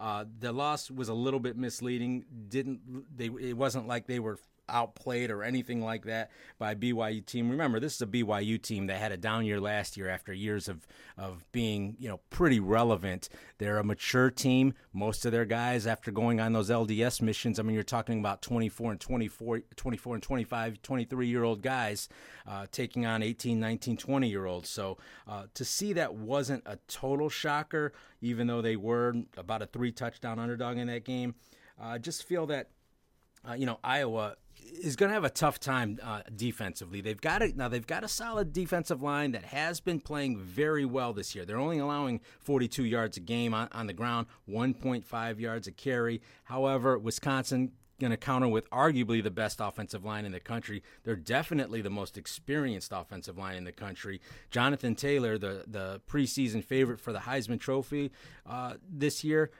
Uh, 0.00 0.24
the 0.40 0.50
loss 0.50 0.90
was 0.90 1.08
a 1.08 1.14
little 1.14 1.40
bit 1.40 1.56
misleading. 1.56 2.24
Didn't 2.48 2.80
they? 3.16 3.26
It 3.26 3.56
wasn't 3.56 3.86
like 3.86 4.06
they 4.06 4.18
were 4.18 4.38
outplayed 4.72 5.30
or 5.30 5.42
anything 5.42 5.82
like 5.82 6.04
that 6.06 6.30
by 6.58 6.74
BYU 6.74 7.24
team. 7.24 7.50
Remember, 7.50 7.78
this 7.78 7.94
is 7.94 8.02
a 8.02 8.06
BYU 8.06 8.60
team 8.60 8.86
that 8.86 8.98
had 8.98 9.12
a 9.12 9.16
down 9.16 9.44
year 9.44 9.60
last 9.60 9.96
year 9.96 10.08
after 10.08 10.32
years 10.32 10.68
of 10.68 10.86
of 11.18 11.44
being 11.52 11.96
you 11.98 12.08
know 12.08 12.20
pretty 12.30 12.58
relevant. 12.58 13.28
They're 13.58 13.78
a 13.78 13.84
mature 13.84 14.30
team. 14.30 14.74
Most 14.92 15.24
of 15.24 15.32
their 15.32 15.44
guys, 15.44 15.86
after 15.86 16.10
going 16.10 16.40
on 16.40 16.52
those 16.52 16.70
LDS 16.70 17.20
missions, 17.20 17.58
I 17.60 17.62
mean, 17.62 17.74
you're 17.74 17.82
talking 17.82 18.18
about 18.18 18.42
24 18.42 18.92
and 18.92 19.00
24, 19.00 19.60
24 19.76 20.14
and 20.14 20.22
25, 20.22 20.82
23 20.82 21.26
year 21.26 21.44
old 21.44 21.62
guys 21.62 22.08
uh, 22.46 22.66
taking 22.72 23.06
on 23.06 23.22
18, 23.22 23.60
19, 23.60 23.96
20 23.96 24.28
year 24.28 24.46
olds. 24.46 24.68
So 24.68 24.98
uh, 25.28 25.44
to 25.54 25.64
see 25.64 25.92
that 25.92 26.14
wasn't 26.14 26.62
a 26.66 26.78
total 26.88 27.28
shocker, 27.28 27.92
even 28.20 28.46
though 28.46 28.62
they 28.62 28.76
were 28.76 29.14
about 29.36 29.62
a 29.62 29.66
three 29.66 29.92
touchdown 29.92 30.38
underdog 30.38 30.78
in 30.78 30.86
that 30.88 31.04
game. 31.04 31.34
I 31.80 31.96
uh, 31.96 31.98
just 31.98 32.24
feel 32.24 32.46
that 32.46 32.68
uh, 33.48 33.54
you 33.54 33.66
know, 33.66 33.78
Iowa 33.82 34.36
is 34.82 34.96
going 34.96 35.10
to 35.10 35.14
have 35.14 35.24
a 35.24 35.30
tough 35.30 35.60
time 35.60 35.98
uh, 36.02 36.22
defensively. 36.34 37.00
They've 37.00 37.20
got 37.20 37.42
it 37.42 37.56
now. 37.56 37.68
They've 37.68 37.86
got 37.86 38.04
a 38.04 38.08
solid 38.08 38.52
defensive 38.52 39.02
line 39.02 39.32
that 39.32 39.44
has 39.44 39.80
been 39.80 40.00
playing 40.00 40.38
very 40.38 40.84
well 40.84 41.12
this 41.12 41.34
year. 41.34 41.44
They're 41.44 41.58
only 41.58 41.78
allowing 41.78 42.20
42 42.40 42.84
yards 42.84 43.16
a 43.16 43.20
game 43.20 43.54
on, 43.54 43.68
on 43.72 43.86
the 43.86 43.92
ground, 43.92 44.26
1.5 44.48 45.38
yards 45.38 45.66
a 45.66 45.72
carry. 45.72 46.20
However, 46.44 46.98
Wisconsin 46.98 47.72
going 48.00 48.10
to 48.10 48.16
counter 48.16 48.48
with 48.48 48.68
arguably 48.70 49.22
the 49.22 49.30
best 49.30 49.60
offensive 49.60 50.04
line 50.04 50.24
in 50.24 50.32
the 50.32 50.40
country. 50.40 50.82
They're 51.04 51.14
definitely 51.14 51.82
the 51.82 51.90
most 51.90 52.18
experienced 52.18 52.92
offensive 52.92 53.38
line 53.38 53.56
in 53.56 53.64
the 53.64 53.72
country. 53.72 54.20
Jonathan 54.50 54.96
Taylor, 54.96 55.38
the 55.38 55.64
the 55.68 56.00
preseason 56.10 56.64
favorite 56.64 56.98
for 56.98 57.12
the 57.12 57.20
Heisman 57.20 57.60
Trophy 57.60 58.10
uh, 58.44 58.74
this 58.90 59.22
year 59.22 59.52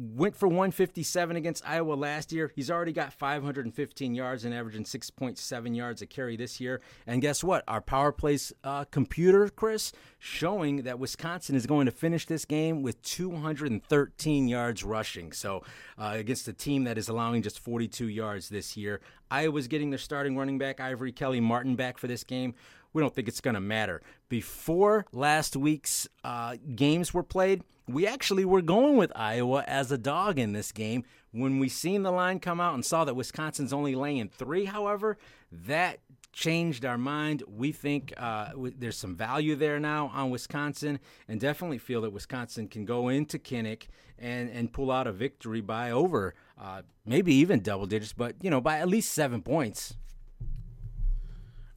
went 0.00 0.34
for 0.34 0.48
157 0.48 1.36
against 1.36 1.68
Iowa 1.68 1.92
last 1.92 2.32
year. 2.32 2.50
He's 2.56 2.70
already 2.70 2.92
got 2.92 3.12
515 3.12 4.14
yards 4.14 4.46
and 4.46 4.54
averaging 4.54 4.84
6.7 4.84 5.76
yards 5.76 6.00
a 6.00 6.06
carry 6.06 6.36
this 6.36 6.58
year. 6.58 6.80
And 7.06 7.20
guess 7.20 7.44
what? 7.44 7.64
Our 7.68 7.82
power 7.82 8.10
plays 8.10 8.50
uh, 8.64 8.84
computer, 8.84 9.48
Chris, 9.50 9.92
showing 10.18 10.84
that 10.84 10.98
Wisconsin 10.98 11.54
is 11.54 11.66
going 11.66 11.84
to 11.84 11.92
finish 11.92 12.24
this 12.24 12.46
game 12.46 12.82
with 12.82 13.02
213 13.02 14.48
yards 14.48 14.82
rushing. 14.82 15.32
So 15.32 15.62
uh, 15.98 16.12
against 16.14 16.48
a 16.48 16.54
team 16.54 16.84
that 16.84 16.96
is 16.96 17.10
allowing 17.10 17.42
just 17.42 17.58
42 17.58 18.08
yards 18.08 18.48
this 18.48 18.78
year. 18.78 19.00
Iowa's 19.30 19.68
getting 19.68 19.90
their 19.90 19.98
starting 19.98 20.36
running 20.36 20.58
back, 20.58 20.80
Ivory 20.80 21.12
Kelly 21.12 21.40
Martin, 21.40 21.76
back 21.76 21.98
for 21.98 22.08
this 22.08 22.24
game 22.24 22.54
we 22.92 23.00
don't 23.00 23.14
think 23.14 23.28
it's 23.28 23.40
going 23.40 23.54
to 23.54 23.60
matter. 23.60 24.02
Before 24.28 25.06
last 25.12 25.56
week's 25.56 26.08
uh, 26.24 26.56
games 26.74 27.14
were 27.14 27.22
played, 27.22 27.62
we 27.86 28.06
actually 28.06 28.44
were 28.44 28.62
going 28.62 28.96
with 28.96 29.12
Iowa 29.14 29.64
as 29.66 29.90
a 29.90 29.98
dog 29.98 30.38
in 30.38 30.52
this 30.52 30.72
game. 30.72 31.04
When 31.32 31.58
we 31.58 31.68
seen 31.68 32.02
the 32.02 32.10
line 32.10 32.40
come 32.40 32.60
out 32.60 32.74
and 32.74 32.84
saw 32.84 33.04
that 33.04 33.14
Wisconsin's 33.14 33.72
only 33.72 33.94
laying 33.94 34.28
three, 34.28 34.64
however, 34.64 35.16
that 35.52 36.00
changed 36.32 36.84
our 36.84 36.98
mind. 36.98 37.42
We 37.46 37.72
think 37.72 38.14
uh, 38.16 38.50
there's 38.56 38.96
some 38.96 39.16
value 39.16 39.56
there 39.56 39.80
now 39.80 40.10
on 40.14 40.30
Wisconsin, 40.30 41.00
and 41.28 41.40
definitely 41.40 41.78
feel 41.78 42.00
that 42.02 42.12
Wisconsin 42.12 42.68
can 42.68 42.84
go 42.84 43.08
into 43.08 43.38
Kinnick 43.38 43.88
and 44.18 44.50
and 44.50 44.72
pull 44.72 44.90
out 44.90 45.06
a 45.06 45.12
victory 45.12 45.60
by 45.60 45.90
over, 45.90 46.34
uh, 46.60 46.82
maybe 47.04 47.34
even 47.34 47.60
double 47.60 47.86
digits, 47.86 48.12
but 48.12 48.36
you 48.42 48.50
know 48.50 48.60
by 48.60 48.78
at 48.78 48.88
least 48.88 49.12
seven 49.12 49.42
points. 49.42 49.96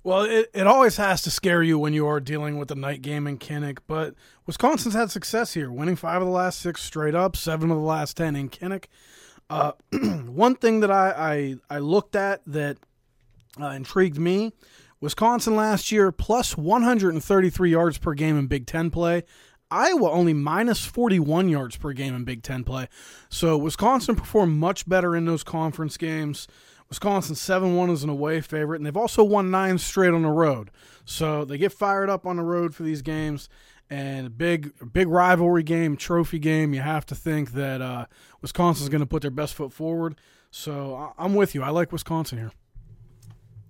Well, 0.03 0.23
it, 0.23 0.49
it 0.53 0.67
always 0.67 0.97
has 0.97 1.21
to 1.21 1.31
scare 1.31 1.63
you 1.63 1.79
when 1.79 1.93
you 1.93 2.05
are 2.07 2.19
dealing 2.19 2.57
with 2.57 2.67
the 2.67 2.75
night 2.75 3.01
game 3.01 3.25
in 3.25 3.37
Kinnick, 3.37 3.79
but 3.87 4.15
Wisconsin's 4.45 4.95
had 4.95 5.11
success 5.11 5.53
here, 5.53 5.71
winning 5.71 5.95
five 5.95 6.21
of 6.21 6.27
the 6.27 6.33
last 6.33 6.59
six 6.59 6.83
straight 6.83 7.15
up, 7.15 7.37
seven 7.37 7.71
of 7.71 7.77
the 7.77 7.83
last 7.83 8.17
ten 8.17 8.35
in 8.35 8.49
Kinnick. 8.49 8.85
Uh, 9.49 9.71
one 10.25 10.55
thing 10.55 10.81
that 10.81 10.91
I, 10.91 11.55
I, 11.69 11.75
I 11.77 11.79
looked 11.79 12.17
at 12.17 12.41
that 12.47 12.77
uh, 13.61 13.67
intrigued 13.67 14.17
me 14.17 14.51
Wisconsin 14.99 15.55
last 15.55 15.91
year 15.91 16.11
plus 16.11 16.57
133 16.57 17.71
yards 17.71 17.97
per 17.97 18.13
game 18.13 18.37
in 18.37 18.47
Big 18.47 18.65
Ten 18.65 18.89
play. 18.89 19.23
Iowa 19.69 20.11
only 20.11 20.33
minus 20.33 20.85
41 20.85 21.49
yards 21.49 21.77
per 21.77 21.93
game 21.93 22.13
in 22.13 22.23
Big 22.25 22.43
Ten 22.43 22.63
play. 22.63 22.87
So 23.29 23.57
Wisconsin 23.57 24.15
performed 24.15 24.57
much 24.57 24.87
better 24.87 25.15
in 25.15 25.25
those 25.25 25.43
conference 25.43 25.97
games. 25.97 26.47
Wisconsin 26.89 27.35
7 27.35 27.75
1 27.75 27.89
is 27.89 28.03
an 28.03 28.09
away 28.09 28.41
favorite, 28.41 28.77
and 28.77 28.85
they've 28.85 28.97
also 28.97 29.23
won 29.23 29.51
nine 29.51 29.77
straight 29.77 30.13
on 30.13 30.21
the 30.23 30.29
road. 30.29 30.71
So 31.05 31.45
they 31.45 31.57
get 31.57 31.71
fired 31.71 32.09
up 32.09 32.25
on 32.25 32.37
the 32.37 32.43
road 32.43 32.75
for 32.75 32.83
these 32.83 33.01
games. 33.01 33.49
And 33.89 34.35
big, 34.37 34.71
big 34.91 35.07
rivalry 35.07 35.61
game, 35.61 35.97
trophy 35.97 36.39
game. 36.39 36.73
You 36.73 36.79
have 36.81 37.05
to 37.07 37.15
think 37.15 37.51
that 37.51 37.81
uh, 37.81 38.05
Wisconsin's 38.41 38.89
going 38.89 39.01
to 39.01 39.05
put 39.07 39.21
their 39.21 39.29
best 39.29 39.53
foot 39.53 39.71
forward. 39.71 40.15
So 40.49 41.13
I'm 41.17 41.35
with 41.35 41.53
you. 41.53 41.61
I 41.61 41.69
like 41.69 41.91
Wisconsin 41.91 42.37
here. 42.39 42.51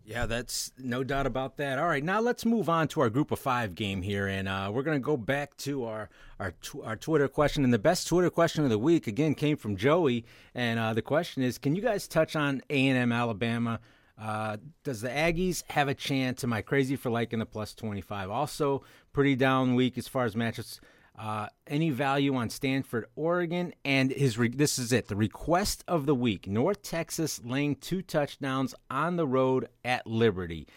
Yeah, 0.06 0.26
that's 0.26 0.72
no 0.78 1.04
doubt 1.06 1.26
about 1.26 1.56
that. 1.58 1.80
All 1.80 1.88
right, 1.88 2.04
now 2.04 2.20
let's 2.20 2.46
move 2.46 2.68
on 2.68 2.90
to 2.90 3.00
our 3.00 3.10
group 3.10 3.32
of 3.32 3.40
five 3.40 3.74
game 3.74 4.02
here, 4.02 4.28
and 4.28 4.50
uh, 4.50 4.70
we're 4.74 4.84
going 4.84 4.98
to 5.00 5.04
go 5.04 5.16
back 5.16 5.56
to 5.58 5.86
our 5.86 6.10
our 6.40 6.52
tw- 6.52 6.84
our 6.84 6.98
Twitter 6.98 7.30
question. 7.30 7.64
And 7.64 7.74
the 7.74 7.80
best 7.80 8.06
Twitter 8.08 8.30
question 8.30 8.66
of 8.66 8.70
the 8.70 8.78
week 8.78 9.08
again 9.08 9.34
came 9.34 9.56
from 9.56 9.78
Joey, 9.78 10.26
and 10.54 10.78
uh, 10.78 10.94
the 10.94 11.02
question 11.02 11.42
is: 11.42 11.58
Can 11.58 11.74
you 11.74 11.82
guys 11.82 12.06
touch 12.06 12.36
on 12.36 12.62
A 12.70 12.88
and 12.88 12.98
M 12.98 13.14
Alabama? 13.14 13.80
Uh, 14.20 14.58
does 14.84 15.00
the 15.00 15.10
Aggies 15.10 15.64
have 15.70 15.88
a 15.88 15.94
chance? 15.94 16.44
Am 16.44 16.52
I 16.52 16.62
crazy 16.62 16.98
for 16.98 17.10
liking 17.10 17.40
the 17.40 17.46
plus 17.46 17.74
twenty 17.74 18.02
five? 18.02 18.30
Also, 18.30 18.84
pretty 19.14 19.36
down 19.38 19.74
week 19.74 19.98
as 19.98 20.10
far 20.10 20.26
as 20.26 20.36
matchups. 20.36 20.82
Uh, 21.18 21.48
any 21.68 21.92
value 21.92 22.36
on 22.36 22.50
Stanford, 22.50 23.06
Oregon, 23.16 23.74
and 23.86 24.12
his 24.12 24.38
re- 24.38 24.50
this 24.50 24.80
is 24.80 24.92
it. 24.92 25.08
The 25.08 25.16
request 25.16 25.84
of 25.88 26.08
the 26.08 26.16
week: 26.16 26.48
North 26.48 26.82
Texas 26.82 27.40
laying 27.44 27.76
two 27.76 28.02
touchdowns 28.02 28.74
on 28.90 29.16
the 29.16 29.28
road 29.28 29.68
at 29.86 30.08
Liberty. 30.08 30.68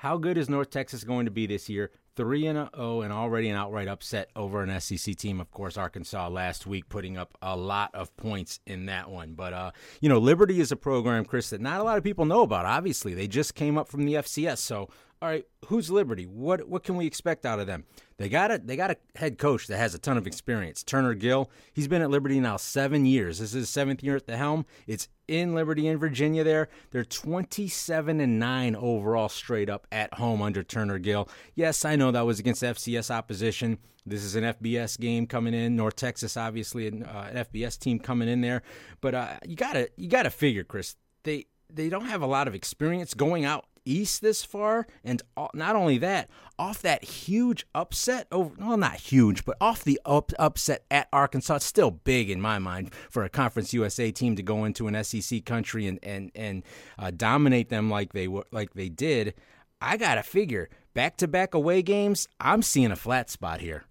How 0.00 0.16
good 0.16 0.38
is 0.38 0.48
North 0.48 0.70
Texas 0.70 1.04
going 1.04 1.26
to 1.26 1.30
be 1.30 1.46
this 1.46 1.68
year? 1.68 1.90
Three 2.16 2.46
and 2.46 2.56
a 2.56 2.70
zero, 2.74 3.02
and 3.02 3.12
already 3.12 3.48
an 3.48 3.56
outright 3.56 3.88
upset 3.88 4.30
over 4.36 4.62
an 4.62 4.80
SEC 4.80 5.16
team. 5.16 5.40
Of 5.40 5.50
course, 5.50 5.76
Arkansas 5.76 6.28
last 6.28 6.66
week 6.66 6.88
putting 6.88 7.18
up 7.18 7.36
a 7.42 7.56
lot 7.56 7.90
of 7.92 8.16
points 8.16 8.60
in 8.66 8.86
that 8.86 9.10
one. 9.10 9.34
But 9.34 9.52
uh, 9.52 9.70
you 10.00 10.08
know, 10.08 10.18
Liberty 10.18 10.60
is 10.60 10.72
a 10.72 10.76
program, 10.76 11.24
Chris, 11.24 11.50
that 11.50 11.60
not 11.60 11.80
a 11.80 11.84
lot 11.84 11.98
of 11.98 12.04
people 12.04 12.24
know 12.24 12.42
about. 12.42 12.64
Obviously, 12.64 13.12
they 13.12 13.26
just 13.26 13.54
came 13.54 13.76
up 13.76 13.88
from 13.88 14.06
the 14.06 14.14
FCS, 14.14 14.58
so 14.58 14.88
all 15.22 15.28
right, 15.28 15.44
who's 15.66 15.90
Liberty? 15.90 16.24
What 16.24 16.66
what 16.66 16.82
can 16.82 16.96
we 16.96 17.06
expect 17.06 17.44
out 17.44 17.60
of 17.60 17.66
them? 17.66 17.84
They 18.16 18.30
got 18.30 18.50
a 18.50 18.58
they 18.58 18.74
got 18.74 18.90
a 18.90 18.96
head 19.16 19.36
coach 19.36 19.66
that 19.66 19.76
has 19.76 19.94
a 19.94 19.98
ton 19.98 20.16
of 20.16 20.26
experience. 20.26 20.82
Turner 20.82 21.12
Gill. 21.12 21.50
He's 21.74 21.88
been 21.88 22.00
at 22.00 22.08
Liberty 22.08 22.40
now 22.40 22.56
seven 22.56 23.04
years. 23.04 23.38
This 23.38 23.50
is 23.50 23.54
his 23.54 23.68
seventh 23.68 24.02
year 24.02 24.16
at 24.16 24.26
the 24.26 24.38
helm. 24.38 24.64
It's 24.86 25.08
in 25.28 25.54
Liberty 25.54 25.86
in 25.86 25.98
Virginia. 25.98 26.42
There, 26.42 26.70
they're 26.90 27.04
twenty 27.04 27.68
seven 27.68 28.18
and 28.18 28.38
nine 28.38 28.74
overall 28.74 29.28
straight 29.28 29.68
up 29.68 29.86
at 29.92 30.14
home 30.14 30.40
under 30.40 30.62
Turner 30.62 30.98
Gill. 30.98 31.28
Yes, 31.54 31.84
I 31.84 31.96
know 31.96 32.10
that 32.12 32.24
was 32.24 32.40
against 32.40 32.62
FCS 32.62 33.10
opposition. 33.10 33.78
This 34.06 34.24
is 34.24 34.36
an 34.36 34.44
FBS 34.44 34.98
game 34.98 35.26
coming 35.26 35.52
in. 35.52 35.76
North 35.76 35.96
Texas, 35.96 36.38
obviously, 36.38 36.86
an, 36.86 37.02
uh, 37.02 37.28
an 37.30 37.44
FBS 37.44 37.78
team 37.78 37.98
coming 37.98 38.28
in 38.28 38.40
there. 38.40 38.62
But 39.02 39.14
uh, 39.14 39.36
you 39.46 39.56
gotta 39.56 39.90
you 39.98 40.08
gotta 40.08 40.30
figure, 40.30 40.64
Chris. 40.64 40.96
They 41.24 41.44
they 41.68 41.90
don't 41.90 42.06
have 42.06 42.22
a 42.22 42.26
lot 42.26 42.48
of 42.48 42.54
experience 42.54 43.12
going 43.12 43.44
out 43.44 43.66
east 43.84 44.22
this 44.22 44.44
far, 44.44 44.86
and 45.04 45.22
not 45.54 45.76
only 45.76 45.98
that, 45.98 46.28
off 46.58 46.82
that 46.82 47.04
huge 47.04 47.66
upset 47.74 48.26
over 48.30 48.54
well, 48.58 48.76
not 48.76 48.96
huge, 48.96 49.44
but 49.44 49.56
off 49.60 49.84
the 49.84 50.00
up, 50.04 50.32
upset 50.38 50.84
at 50.90 51.08
Arkansas, 51.12 51.56
it's 51.56 51.64
still 51.64 51.90
big 51.90 52.30
in 52.30 52.40
my 52.40 52.58
mind 52.58 52.92
for 53.08 53.24
a 53.24 53.28
Conference 53.28 53.72
USA 53.72 54.10
team 54.10 54.36
to 54.36 54.42
go 54.42 54.64
into 54.64 54.86
an 54.86 55.04
SEC 55.04 55.44
country 55.44 55.86
and 55.86 55.98
and 56.02 56.30
and 56.34 56.62
uh, 56.98 57.10
dominate 57.10 57.68
them 57.68 57.90
like 57.90 58.12
they 58.12 58.28
were 58.28 58.46
like 58.52 58.74
they 58.74 58.88
did. 58.88 59.34
I 59.80 59.96
gotta 59.96 60.22
figure 60.22 60.68
back 60.94 61.16
to 61.18 61.28
back 61.28 61.54
away 61.54 61.82
games. 61.82 62.28
I'm 62.38 62.62
seeing 62.62 62.90
a 62.90 62.96
flat 62.96 63.30
spot 63.30 63.60
here. 63.60 63.84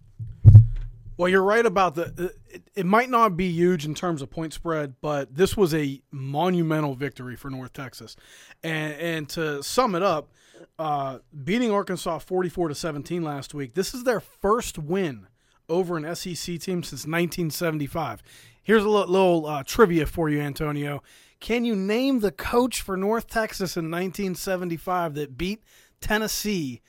Well, 1.20 1.28
you're 1.28 1.42
right 1.42 1.66
about 1.66 1.96
the. 1.96 2.32
It, 2.48 2.62
it, 2.74 2.86
might 2.86 3.10
not 3.10 3.36
be 3.36 3.50
huge 3.50 3.84
in 3.84 3.94
terms 3.94 4.22
of 4.22 4.30
point 4.30 4.54
spread, 4.54 4.94
but 5.02 5.36
this 5.36 5.54
was 5.54 5.74
a 5.74 6.00
monumental 6.10 6.94
victory 6.94 7.36
for 7.36 7.50
North 7.50 7.74
Texas. 7.74 8.16
And, 8.62 8.94
and 8.94 9.28
to 9.28 9.62
sum 9.62 9.94
it 9.94 10.02
up, 10.02 10.30
uh, 10.78 11.18
beating 11.44 11.72
Arkansas 11.72 12.20
44 12.20 12.68
to 12.68 12.74
17 12.74 13.22
last 13.22 13.52
week, 13.52 13.74
this 13.74 13.92
is 13.92 14.04
their 14.04 14.20
first 14.20 14.78
win 14.78 15.26
over 15.68 15.98
an 15.98 16.16
SEC 16.16 16.58
team 16.58 16.82
since 16.82 17.04
1975. 17.04 18.22
Here's 18.62 18.82
a 18.82 18.88
little, 18.88 19.12
little 19.12 19.46
uh, 19.46 19.62
trivia 19.62 20.06
for 20.06 20.30
you, 20.30 20.40
Antonio. 20.40 21.02
Can 21.38 21.66
you 21.66 21.76
name 21.76 22.20
the 22.20 22.32
coach 22.32 22.80
for 22.80 22.96
North 22.96 23.26
Texas 23.26 23.76
in 23.76 23.90
1975 23.90 25.16
that 25.16 25.36
beat 25.36 25.62
Tennessee 26.00 26.80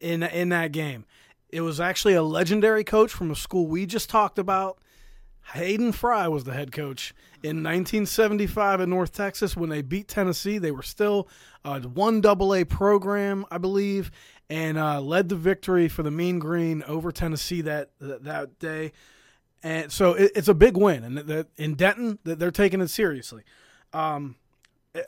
in 0.00 0.24
in 0.24 0.48
that 0.48 0.72
game? 0.72 1.04
It 1.54 1.60
was 1.60 1.78
actually 1.78 2.14
a 2.14 2.22
legendary 2.24 2.82
coach 2.82 3.12
from 3.12 3.30
a 3.30 3.36
school 3.36 3.68
we 3.68 3.86
just 3.86 4.10
talked 4.10 4.40
about. 4.40 4.78
Hayden 5.52 5.92
Fry 5.92 6.26
was 6.26 6.42
the 6.42 6.52
head 6.52 6.72
coach 6.72 7.14
in 7.44 7.62
1975 7.62 8.80
in 8.80 8.90
North 8.90 9.12
Texas 9.12 9.56
when 9.56 9.70
they 9.70 9.80
beat 9.80 10.08
Tennessee. 10.08 10.58
They 10.58 10.72
were 10.72 10.82
still 10.82 11.28
a 11.64 11.78
one 11.82 12.20
double 12.20 12.56
A 12.56 12.64
program, 12.64 13.46
I 13.52 13.58
believe, 13.58 14.10
and 14.50 14.76
uh, 14.76 15.00
led 15.00 15.28
the 15.28 15.36
victory 15.36 15.86
for 15.86 16.02
the 16.02 16.10
Mean 16.10 16.40
Green 16.40 16.82
over 16.88 17.12
Tennessee 17.12 17.60
that 17.60 17.90
that 18.00 18.58
day. 18.58 18.90
And 19.62 19.92
so 19.92 20.14
it, 20.14 20.32
it's 20.34 20.48
a 20.48 20.54
big 20.54 20.76
win, 20.76 21.04
and 21.04 21.46
in 21.56 21.74
Denton, 21.76 22.18
they're 22.24 22.50
taking 22.50 22.80
it 22.80 22.88
seriously. 22.88 23.44
Um, 23.92 24.34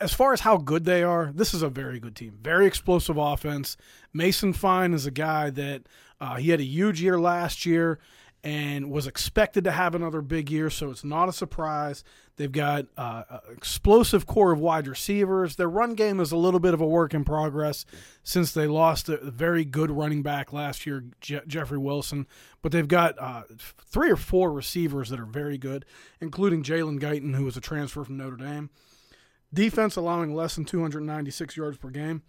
as 0.01 0.13
far 0.13 0.31
as 0.31 0.41
how 0.41 0.57
good 0.57 0.85
they 0.85 1.03
are, 1.03 1.31
this 1.33 1.53
is 1.53 1.61
a 1.61 1.69
very 1.69 1.99
good 1.99 2.15
team. 2.15 2.37
Very 2.41 2.67
explosive 2.67 3.17
offense. 3.17 3.75
Mason 4.13 4.53
Fine 4.53 4.93
is 4.93 5.05
a 5.05 5.11
guy 5.11 5.49
that 5.51 5.83
uh, 6.19 6.35
he 6.35 6.49
had 6.49 6.59
a 6.59 6.65
huge 6.65 7.01
year 7.01 7.19
last 7.19 7.65
year 7.65 7.99
and 8.43 8.91
was 8.91 9.07
expected 9.07 9.63
to 9.63 9.71
have 9.71 9.95
another 9.95 10.21
big 10.21 10.49
year, 10.49 10.69
so 10.69 10.89
it's 10.89 11.03
not 11.03 11.27
a 11.27 11.33
surprise. 11.33 12.03
They've 12.37 12.51
got 12.51 12.85
uh, 12.95 13.23
an 13.29 13.39
explosive 13.51 14.27
core 14.27 14.51
of 14.51 14.59
wide 14.59 14.87
receivers. 14.87 15.55
Their 15.55 15.69
run 15.69 15.95
game 15.95 16.19
is 16.19 16.31
a 16.31 16.37
little 16.37 16.59
bit 16.59 16.73
of 16.73 16.79
a 16.79 16.85
work 16.85 17.13
in 17.13 17.23
progress 17.25 17.83
since 18.23 18.53
they 18.53 18.67
lost 18.67 19.09
a 19.09 19.17
very 19.17 19.65
good 19.65 19.89
running 19.89 20.21
back 20.21 20.53
last 20.53 20.85
year, 20.85 21.03
Je- 21.19 21.41
Jeffrey 21.47 21.79
Wilson. 21.79 22.27
But 22.61 22.71
they've 22.71 22.87
got 22.87 23.19
uh, 23.19 23.43
three 23.57 24.11
or 24.11 24.15
four 24.15 24.51
receivers 24.53 25.09
that 25.09 25.19
are 25.19 25.25
very 25.25 25.57
good, 25.57 25.83
including 26.21 26.63
Jalen 26.63 26.99
Guyton, 26.99 27.35
who 27.35 27.45
was 27.45 27.57
a 27.57 27.61
transfer 27.61 28.03
from 28.03 28.17
Notre 28.17 28.37
Dame. 28.37 28.69
Defense 29.53 29.95
allowing 29.95 30.35
less 30.35 30.55
than 30.55 30.65
296 30.65 31.57
yards 31.57 31.77
per 31.77 31.89
game. 31.89 32.21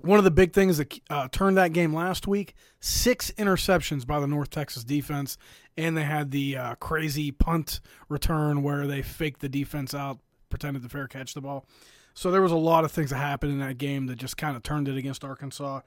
One 0.00 0.18
of 0.18 0.24
the 0.24 0.30
big 0.30 0.52
things 0.52 0.76
that 0.76 1.00
uh, 1.08 1.28
turned 1.32 1.56
that 1.56 1.72
game 1.72 1.94
last 1.94 2.26
week 2.26 2.54
six 2.80 3.30
interceptions 3.32 4.06
by 4.06 4.20
the 4.20 4.26
North 4.26 4.50
Texas 4.50 4.84
defense, 4.84 5.38
and 5.76 5.96
they 5.96 6.04
had 6.04 6.30
the 6.30 6.56
uh, 6.56 6.74
crazy 6.76 7.32
punt 7.32 7.80
return 8.08 8.62
where 8.62 8.86
they 8.86 9.02
faked 9.02 9.40
the 9.40 9.48
defense 9.48 9.94
out, 9.94 10.18
pretended 10.50 10.82
to 10.82 10.88
fair 10.88 11.08
catch 11.08 11.34
the 11.34 11.40
ball. 11.40 11.66
So 12.14 12.30
there 12.30 12.42
was 12.42 12.52
a 12.52 12.56
lot 12.56 12.84
of 12.84 12.92
things 12.92 13.10
that 13.10 13.16
happened 13.16 13.52
in 13.52 13.58
that 13.60 13.78
game 13.78 14.06
that 14.06 14.16
just 14.16 14.36
kind 14.36 14.56
of 14.56 14.62
turned 14.62 14.88
it 14.88 14.96
against 14.96 15.24
Arkansas. 15.24 15.80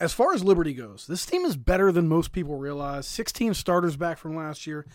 As 0.00 0.12
far 0.12 0.32
as 0.32 0.42
Liberty 0.42 0.72
goes, 0.72 1.06
this 1.06 1.26
team 1.26 1.44
is 1.44 1.56
better 1.56 1.92
than 1.92 2.08
most 2.08 2.32
people 2.32 2.56
realize. 2.56 3.06
16 3.06 3.54
starters 3.54 3.96
back 3.96 4.18
from 4.18 4.34
last 4.34 4.66
year, 4.66 4.86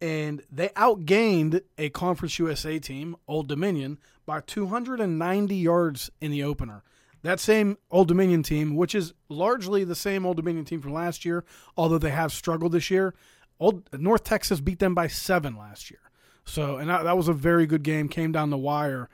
and 0.00 0.42
they 0.50 0.68
outgained 0.70 1.62
a 1.78 1.88
Conference 1.90 2.38
USA 2.38 2.78
team, 2.78 3.16
Old 3.26 3.48
Dominion, 3.48 3.98
by 4.26 4.40
290 4.40 5.56
yards 5.56 6.10
in 6.20 6.30
the 6.30 6.44
opener. 6.44 6.82
That 7.22 7.40
same 7.40 7.76
Old 7.90 8.08
Dominion 8.08 8.42
team, 8.42 8.76
which 8.76 8.94
is 8.94 9.12
largely 9.28 9.84
the 9.84 9.94
same 9.94 10.24
Old 10.24 10.36
Dominion 10.36 10.64
team 10.64 10.80
from 10.80 10.92
last 10.92 11.24
year, 11.24 11.44
although 11.76 11.98
they 11.98 12.10
have 12.10 12.32
struggled 12.32 12.72
this 12.72 12.90
year, 12.90 13.14
Old 13.58 13.88
North 13.92 14.24
Texas 14.24 14.60
beat 14.60 14.78
them 14.78 14.94
by 14.94 15.06
seven 15.06 15.56
last 15.56 15.90
year. 15.90 16.00
So, 16.44 16.78
and 16.78 16.88
that, 16.88 17.04
that 17.04 17.16
was 17.16 17.28
a 17.28 17.34
very 17.34 17.66
good 17.66 17.82
game. 17.82 18.08
Came 18.08 18.32
down 18.32 18.50
the 18.50 18.58
wire. 18.58 19.08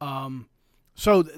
Um, 0.00 0.48
so 0.94 1.22
th- 1.22 1.34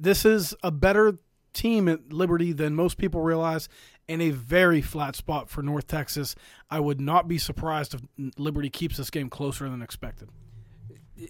this 0.00 0.24
is 0.24 0.54
a 0.62 0.70
better 0.70 1.18
team 1.52 1.88
at 1.88 2.12
Liberty 2.12 2.52
than 2.52 2.74
most 2.74 2.96
people 2.96 3.20
realize, 3.20 3.68
and 4.08 4.22
a 4.22 4.30
very 4.30 4.80
flat 4.80 5.16
spot 5.16 5.48
for 5.48 5.62
North 5.62 5.86
Texas. 5.86 6.36
I 6.70 6.80
would 6.80 7.00
not 7.00 7.26
be 7.26 7.38
surprised 7.38 7.94
if 7.94 8.02
Liberty 8.38 8.70
keeps 8.70 8.96
this 8.96 9.10
game 9.10 9.28
closer 9.28 9.68
than 9.68 9.82
expected 9.82 10.28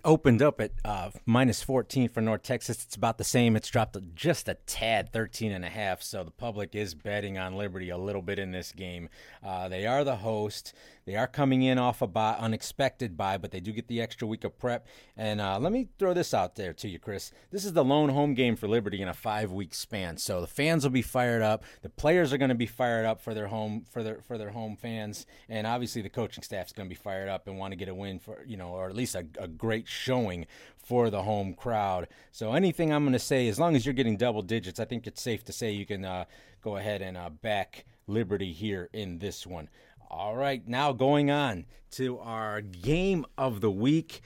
opened 0.05 0.43
up 0.43 0.61
at 0.61 0.73
uh, 0.85 1.11
minus 1.27 1.63
14 1.63 2.09
for 2.09 2.21
North 2.21 2.43
Texas. 2.43 2.85
It's 2.85 2.97
about 2.97 3.19
the 3.19 3.25
same. 3.25 3.57
It's 3.57 3.69
dropped 3.69 3.97
just 4.15 4.49
a 4.49 4.55
tad, 4.67 5.13
13 5.13 5.53
and 5.53 5.65
a 5.65 5.69
half. 5.69 6.03
So 6.03 6.25
the 6.25 6.31
public 6.31 6.75
is 6.75 6.95
betting 6.95 7.39
on 7.39 7.55
Liberty 7.55 7.91
a 7.91 7.99
little 7.99 8.23
bit 8.23 8.39
in 8.39 8.53
this 8.53 8.73
game. 8.73 9.09
Uh, 9.43 9.69
they 9.69 9.87
are 9.87 10.05
the 10.05 10.17
host. 10.17 10.75
They 11.07 11.17
are 11.17 11.27
coming 11.27 11.63
in 11.63 11.79
off 11.79 12.01
a 12.01 12.07
bye, 12.07 12.37
unexpected 12.39 13.17
bye, 13.17 13.37
but 13.37 13.51
they 13.51 13.61
do 13.61 13.73
get 13.73 13.89
the 13.89 14.01
extra 14.01 14.27
week 14.27 14.45
of 14.45 14.59
prep. 14.59 14.87
And 15.17 15.41
uh, 15.41 15.59
let 15.59 15.71
me 15.71 15.89
throw 15.99 16.15
this 16.15 16.33
out 16.33 16.57
there 16.57 16.73
to 16.73 16.89
you, 16.89 16.99
Chris. 16.99 17.31
This 17.51 17.65
is 17.65 17.75
the 17.75 17.85
lone 17.85 18.09
home 18.09 18.33
game 18.35 18.57
for 18.57 18.69
Liberty 18.69 19.03
in 19.03 19.09
a 19.09 19.15
five-week 19.15 19.75
span. 19.75 20.17
So 20.17 20.41
the 20.41 20.47
fans 20.47 20.83
will 20.83 20.91
be 20.91 21.03
fired 21.03 21.43
up. 21.43 21.65
The 21.83 21.91
players 21.91 22.33
are 22.33 22.39
going 22.39 22.49
to 22.49 22.55
be 22.55 22.67
fired 22.67 23.05
up 23.05 23.21
for 23.21 23.35
their 23.35 23.49
home 23.49 23.85
for 23.91 24.03
their 24.03 24.21
for 24.23 24.39
their 24.39 24.51
home 24.51 24.77
fans, 24.77 25.27
and 25.49 25.67
obviously 25.67 26.01
the 26.01 26.09
coaching 26.09 26.43
staff 26.43 26.67
is 26.67 26.73
going 26.73 26.89
to 26.89 26.95
be 26.95 27.01
fired 27.01 27.29
up 27.29 27.47
and 27.49 27.59
want 27.59 27.73
to 27.73 27.77
get 27.77 27.89
a 27.89 27.95
win 27.95 28.19
for 28.19 28.43
you 28.47 28.57
know, 28.57 28.69
or 28.69 28.89
at 28.89 28.97
least 28.97 29.15
a, 29.15 29.27
a 29.39 29.49
great 29.49 29.74
showing 29.87 30.47
for 30.77 31.11
the 31.11 31.23
home 31.23 31.55
crowd. 31.55 32.09
So 32.31 32.53
anything 32.53 32.93
I'm 32.93 33.05
going 33.05 33.15
to 33.15 33.19
say, 33.19 33.49
as 33.49 33.59
long 33.59 33.75
as 33.75 33.85
you're 33.85 33.95
getting 33.95 34.17
double 34.17 34.43
digits, 34.43 34.79
I 34.79 34.85
think 34.85 35.07
it's 35.07 35.23
safe 35.23 35.45
to 35.45 35.53
say 35.53 35.73
you 35.73 35.87
can 35.87 36.05
uh, 36.05 36.25
go 36.63 36.77
ahead 36.77 37.03
and 37.03 37.17
uh, 37.17 37.31
back 37.31 37.85
Liberty 38.07 38.53
here 38.53 38.91
in 38.93 39.19
this 39.19 39.47
one. 39.47 39.69
All 40.11 40.37
right, 40.37 40.67
now 40.69 40.93
going 40.93 41.31
on 41.31 41.65
to 41.93 42.19
our 42.19 42.61
game 42.61 43.25
of 43.37 43.61
the 43.61 43.71
week, 43.71 44.21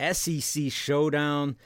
SEC 0.00 0.72
showdown. 0.72 1.56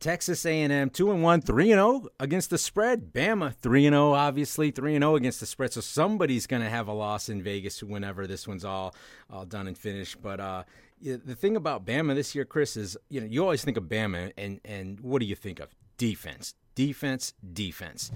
Texas 0.00 0.44
A&M 0.44 0.90
2 0.90 1.12
and 1.12 1.22
1, 1.22 1.42
3 1.42 1.70
and 1.70 1.78
0 1.78 2.08
against 2.18 2.50
the 2.50 2.58
spread. 2.58 3.12
Bama 3.12 3.54
3 3.54 3.86
and 3.86 3.94
0 3.94 4.14
obviously 4.14 4.72
3 4.72 4.96
and 4.96 5.04
0 5.04 5.14
against 5.14 5.38
the 5.38 5.46
spread. 5.46 5.72
So 5.72 5.80
somebody's 5.80 6.48
going 6.48 6.62
to 6.62 6.68
have 6.68 6.88
a 6.88 6.92
loss 6.92 7.28
in 7.28 7.40
Vegas 7.40 7.84
whenever 7.84 8.26
this 8.26 8.48
one's 8.48 8.64
all 8.64 8.96
all 9.30 9.44
done 9.44 9.68
and 9.68 9.78
finished. 9.78 10.20
But 10.20 10.40
uh, 10.40 10.64
the 11.02 11.34
thing 11.34 11.56
about 11.56 11.84
Bama 11.84 12.14
this 12.14 12.34
year, 12.34 12.44
Chris, 12.44 12.76
is 12.76 12.96
you 13.08 13.20
know 13.20 13.26
you 13.26 13.42
always 13.42 13.64
think 13.64 13.76
of 13.76 13.84
Bama 13.84 14.32
and 14.36 14.60
and 14.64 15.00
what 15.00 15.20
do 15.20 15.26
you 15.26 15.34
think 15.34 15.60
of 15.60 15.74
defense, 15.96 16.54
defense, 16.74 17.34
defense. 17.52 18.10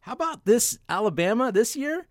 How 0.00 0.12
about 0.12 0.44
this 0.44 0.78
Alabama 0.88 1.50
this 1.50 1.74
year? 1.74 2.06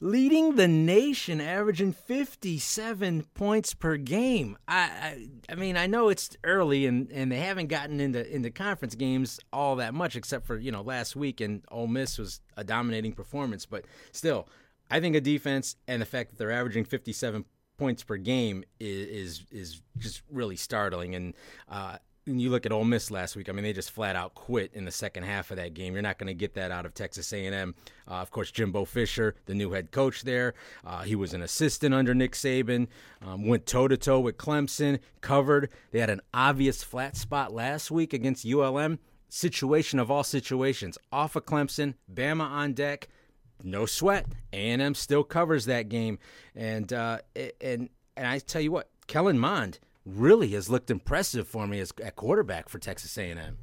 leading 0.00 0.56
the 0.56 0.68
nation, 0.68 1.40
averaging 1.40 1.92
57 1.92 3.24
points 3.34 3.74
per 3.74 3.96
game. 3.96 4.58
I, 4.68 4.82
I, 4.82 5.28
I, 5.48 5.54
mean, 5.54 5.76
I 5.76 5.86
know 5.86 6.08
it's 6.08 6.36
early 6.44 6.86
and, 6.86 7.10
and 7.10 7.32
they 7.32 7.38
haven't 7.38 7.68
gotten 7.68 8.00
into 8.00 8.28
into 8.30 8.50
conference 8.50 8.94
games 8.94 9.40
all 9.52 9.76
that 9.76 9.94
much, 9.94 10.16
except 10.16 10.46
for 10.46 10.58
you 10.58 10.70
know 10.70 10.82
last 10.82 11.16
week, 11.16 11.40
and 11.40 11.62
Ole 11.70 11.86
Miss 11.86 12.18
was 12.18 12.40
a 12.56 12.64
dominating 12.64 13.12
performance. 13.12 13.66
But 13.66 13.84
still, 14.12 14.48
I 14.90 15.00
think 15.00 15.16
a 15.16 15.20
defense 15.20 15.76
and 15.88 16.02
the 16.02 16.06
fact 16.06 16.30
that 16.30 16.38
they're 16.38 16.52
averaging 16.52 16.84
57 16.84 17.44
points 17.76 18.02
per 18.02 18.16
game 18.16 18.64
is 18.80 19.08
is, 19.08 19.42
is 19.50 19.82
just 19.98 20.22
really 20.30 20.56
startling. 20.56 21.14
And 21.14 21.34
uh, 21.68 21.98
you 22.26 22.50
look 22.50 22.64
at 22.64 22.72
Ole 22.72 22.84
Miss 22.84 23.10
last 23.10 23.36
week. 23.36 23.48
I 23.48 23.52
mean, 23.52 23.64
they 23.64 23.72
just 23.72 23.90
flat 23.90 24.16
out 24.16 24.34
quit 24.34 24.70
in 24.72 24.84
the 24.84 24.90
second 24.90 25.24
half 25.24 25.50
of 25.50 25.58
that 25.58 25.74
game. 25.74 25.92
You're 25.92 26.02
not 26.02 26.18
going 26.18 26.28
to 26.28 26.34
get 26.34 26.54
that 26.54 26.70
out 26.70 26.86
of 26.86 26.94
Texas 26.94 27.32
A&M. 27.32 27.74
Uh, 28.08 28.14
of 28.14 28.30
course, 28.30 28.50
Jimbo 28.50 28.86
Fisher, 28.86 29.34
the 29.46 29.54
new 29.54 29.72
head 29.72 29.90
coach 29.90 30.22
there, 30.22 30.54
uh, 30.86 31.02
he 31.02 31.14
was 31.14 31.34
an 31.34 31.42
assistant 31.42 31.94
under 31.94 32.14
Nick 32.14 32.32
Saban. 32.32 32.88
Um, 33.20 33.46
went 33.46 33.66
toe 33.66 33.88
to 33.88 33.96
toe 33.96 34.20
with 34.20 34.38
Clemson, 34.38 35.00
covered. 35.20 35.70
They 35.90 36.00
had 36.00 36.10
an 36.10 36.22
obvious 36.32 36.82
flat 36.82 37.16
spot 37.16 37.52
last 37.52 37.90
week 37.90 38.12
against 38.12 38.46
ULM. 38.46 38.98
Situation 39.28 39.98
of 39.98 40.10
all 40.10 40.22
situations, 40.22 40.96
off 41.10 41.34
of 41.34 41.44
Clemson, 41.44 41.94
Bama 42.12 42.42
on 42.44 42.72
deck. 42.72 43.08
No 43.62 43.86
sweat. 43.86 44.26
A&M 44.52 44.94
still 44.94 45.24
covers 45.24 45.66
that 45.66 45.88
game, 45.88 46.18
and 46.54 46.92
uh, 46.92 47.18
and 47.60 47.88
and 48.16 48.26
I 48.26 48.38
tell 48.38 48.60
you 48.60 48.72
what, 48.72 48.90
Kellen 49.06 49.38
Mond 49.38 49.78
really 50.04 50.48
has 50.50 50.68
looked 50.68 50.90
impressive 50.90 51.48
for 51.48 51.66
me 51.66 51.80
as 51.80 51.92
at 52.02 52.16
quarterback 52.16 52.68
for 52.68 52.78
Texas 52.78 53.16
A&M. 53.16 53.58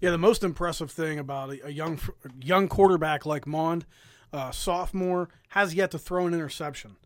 Yeah, 0.00 0.10
the 0.10 0.18
most 0.18 0.42
impressive 0.42 0.90
thing 0.90 1.18
about 1.18 1.50
a, 1.64 1.72
young 1.72 2.00
young 2.40 2.68
quarterback 2.68 3.26
like 3.26 3.46
Mond, 3.46 3.86
uh, 4.32 4.50
sophomore, 4.50 5.28
has 5.50 5.74
yet 5.74 5.90
to 5.90 5.98
throw 5.98 6.26
an 6.26 6.34
interception. 6.34 6.96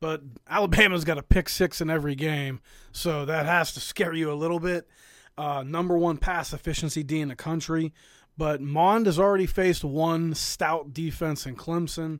But 0.00 0.22
Alabama's 0.48 1.04
got 1.04 1.18
a 1.18 1.22
pick 1.22 1.48
six 1.48 1.80
in 1.80 1.88
every 1.88 2.14
game, 2.14 2.60
so 2.92 3.24
that 3.24 3.46
has 3.46 3.72
to 3.72 3.80
scare 3.80 4.12
you 4.12 4.30
a 4.30 4.34
little 4.34 4.60
bit. 4.60 4.86
Uh, 5.36 5.64
number 5.66 5.96
one 5.96 6.18
pass 6.18 6.52
efficiency 6.52 7.02
D 7.02 7.20
in 7.20 7.28
the 7.28 7.36
country. 7.36 7.92
But 8.36 8.60
Mond 8.60 9.06
has 9.06 9.18
already 9.18 9.46
faced 9.46 9.84
one 9.84 10.34
stout 10.34 10.92
defense 10.92 11.46
in 11.46 11.54
Clemson 11.54 12.18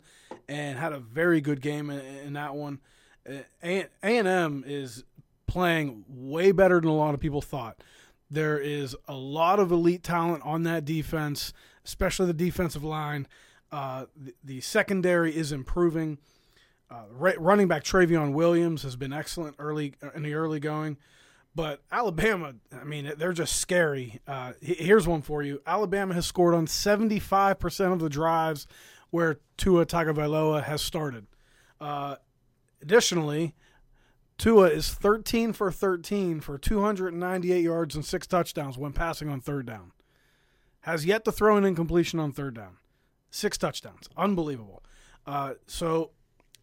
and 0.48 0.78
had 0.78 0.92
a 0.92 1.00
very 1.00 1.40
good 1.40 1.60
game 1.60 1.90
in, 1.90 2.00
in 2.00 2.32
that 2.34 2.54
one. 2.54 2.80
A 3.62 3.86
and 4.02 4.28
M 4.28 4.64
is 4.66 5.04
playing 5.46 6.04
way 6.08 6.52
better 6.52 6.80
than 6.80 6.90
a 6.90 6.94
lot 6.94 7.14
of 7.14 7.20
people 7.20 7.40
thought. 7.40 7.82
There 8.30 8.58
is 8.58 8.96
a 9.06 9.14
lot 9.14 9.60
of 9.60 9.70
elite 9.70 10.02
talent 10.02 10.42
on 10.44 10.64
that 10.64 10.84
defense, 10.84 11.52
especially 11.84 12.26
the 12.26 12.32
defensive 12.32 12.84
line. 12.84 13.26
Uh, 13.70 14.06
the, 14.16 14.34
the, 14.42 14.60
secondary 14.60 15.34
is 15.34 15.52
improving. 15.52 16.18
Uh, 16.90 17.04
running 17.12 17.66
back 17.66 17.82
Trayveon 17.82 18.32
Williams 18.32 18.82
has 18.82 18.94
been 18.94 19.12
excellent 19.12 19.56
early 19.58 19.94
in 20.14 20.22
the 20.22 20.34
early 20.34 20.60
going, 20.60 20.96
but 21.54 21.82
Alabama, 21.90 22.54
I 22.72 22.84
mean, 22.84 23.12
they're 23.16 23.32
just 23.32 23.56
scary. 23.56 24.20
Uh, 24.26 24.52
here's 24.60 25.06
one 25.06 25.22
for 25.22 25.42
you: 25.42 25.60
Alabama 25.66 26.14
has 26.14 26.26
scored 26.26 26.54
on 26.54 26.66
75 26.66 27.58
percent 27.58 27.92
of 27.92 28.00
the 28.00 28.08
drives 28.08 28.66
where 29.10 29.38
Tua 29.56 29.86
Tagovailoa 29.86 30.64
has 30.64 30.82
started. 30.82 31.26
Uh, 31.80 32.16
additionally, 32.82 33.54
Tua 34.38 34.68
is 34.68 34.92
13 34.92 35.52
for 35.52 35.70
13 35.70 36.40
for 36.40 36.58
298 36.58 37.60
yards 37.60 37.94
and 37.94 38.04
six 38.04 38.26
touchdowns 38.26 38.76
when 38.76 38.92
passing 38.92 39.28
on 39.28 39.40
third 39.40 39.66
down. 39.66 39.92
Has 40.80 41.06
yet 41.06 41.24
to 41.24 41.32
throw 41.32 41.56
an 41.56 41.64
incompletion 41.64 42.18
on 42.18 42.32
third 42.32 42.54
down. 42.54 42.78
Six 43.30 43.56
touchdowns. 43.56 44.08
Unbelievable. 44.16 44.82
Uh, 45.26 45.54
so 45.66 46.10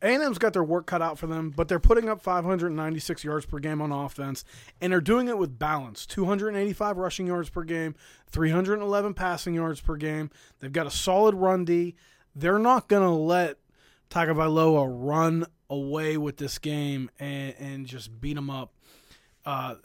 A&M's 0.01 0.39
got 0.39 0.53
their 0.53 0.63
work 0.63 0.87
cut 0.87 1.01
out 1.01 1.19
for 1.19 1.27
them, 1.27 1.51
but 1.51 1.67
they're 1.67 1.79
putting 1.79 2.09
up 2.09 2.21
596 2.21 3.23
yards 3.23 3.45
per 3.45 3.59
game 3.59 3.81
on 3.81 3.91
offense, 3.91 4.43
and 4.79 4.91
they're 4.91 5.01
doing 5.01 5.27
it 5.27 5.37
with 5.37 5.59
balance. 5.59 6.05
285 6.07 6.97
rushing 6.97 7.27
yards 7.27 7.49
per 7.49 7.63
game, 7.63 7.95
311 8.27 9.13
passing 9.13 9.53
yards 9.53 9.79
per 9.79 9.95
game. 9.95 10.31
They've 10.59 10.71
got 10.71 10.87
a 10.87 10.91
solid 10.91 11.35
run 11.35 11.65
D. 11.65 11.95
They're 12.35 12.59
not 12.59 12.87
going 12.87 13.03
to 13.03 13.09
let 13.09 13.57
Tagovailoa 14.09 14.87
run 14.89 15.45
away 15.69 16.17
with 16.17 16.37
this 16.37 16.57
game 16.57 17.11
and, 17.19 17.55
and 17.59 17.85
just 17.85 18.19
beat 18.19 18.35
them 18.35 18.49
up. 18.49 18.73
Uh, 19.45 19.75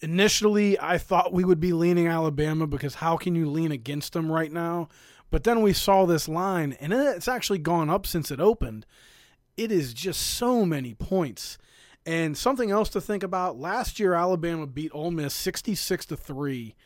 initially, 0.00 0.78
I 0.78 0.98
thought 0.98 1.32
we 1.32 1.44
would 1.44 1.60
be 1.60 1.72
leaning 1.72 2.06
Alabama 2.06 2.66
because 2.66 2.96
how 2.96 3.16
can 3.16 3.34
you 3.34 3.50
lean 3.50 3.72
against 3.72 4.12
them 4.12 4.30
right 4.30 4.52
now? 4.52 4.88
But 5.30 5.44
then 5.44 5.62
we 5.62 5.72
saw 5.72 6.06
this 6.06 6.28
line, 6.28 6.76
and 6.80 6.92
it's 6.92 7.28
actually 7.28 7.58
gone 7.58 7.90
up 7.90 8.06
since 8.06 8.30
it 8.30 8.40
opened. 8.40 8.86
It 9.56 9.72
is 9.72 9.94
just 9.94 10.20
so 10.20 10.64
many 10.64 10.94
points. 10.94 11.58
And 12.04 12.36
something 12.36 12.70
else 12.70 12.88
to 12.90 13.00
think 13.00 13.22
about: 13.22 13.58
last 13.58 13.98
year, 13.98 14.14
Alabama 14.14 14.66
beat 14.66 14.92
Ole 14.94 15.10
Miss 15.10 15.34
sixty-six 15.34 16.06
to 16.06 16.16
three 16.16 16.76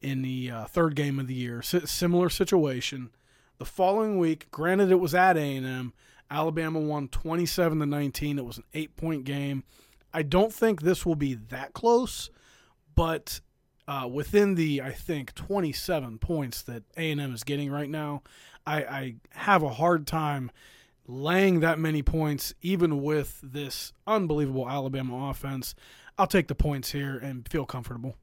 in 0.00 0.22
the 0.22 0.50
uh, 0.50 0.64
third 0.66 0.94
game 0.94 1.18
of 1.18 1.26
the 1.26 1.34
year. 1.34 1.58
S- 1.58 1.90
similar 1.90 2.30
situation. 2.30 3.10
The 3.58 3.64
following 3.64 4.18
week, 4.18 4.50
granted 4.50 4.90
it 4.90 5.00
was 5.00 5.14
at 5.14 5.36
A&M, 5.36 5.92
Alabama 6.30 6.80
won 6.80 7.08
27 7.08 7.80
to 7.80 7.86
19. 7.86 8.38
It 8.38 8.44
was 8.44 8.56
an 8.56 8.64
8-point 8.72 9.24
game. 9.24 9.64
I 10.14 10.22
don't 10.22 10.52
think 10.52 10.80
this 10.80 11.04
will 11.04 11.16
be 11.16 11.34
that 11.34 11.72
close, 11.72 12.30
but 12.94 13.40
uh, 13.86 14.08
within 14.10 14.54
the 14.54 14.80
I 14.80 14.92
think 14.92 15.34
27 15.34 16.18
points 16.18 16.62
that 16.62 16.84
A&M 16.96 17.34
is 17.34 17.44
getting 17.44 17.70
right 17.70 17.90
now, 17.90 18.22
I, 18.66 18.76
I 18.76 19.14
have 19.30 19.62
a 19.62 19.68
hard 19.68 20.06
time 20.06 20.50
laying 21.10 21.60
that 21.60 21.78
many 21.78 22.02
points, 22.02 22.54
even 22.62 23.02
with 23.02 23.40
this 23.42 23.92
unbelievable 24.06 24.68
Alabama 24.68 25.28
offense. 25.30 25.74
I'll 26.16 26.26
take 26.26 26.48
the 26.48 26.54
points 26.54 26.92
here 26.92 27.16
and 27.16 27.48
feel 27.48 27.66
comfortable. 27.66 28.16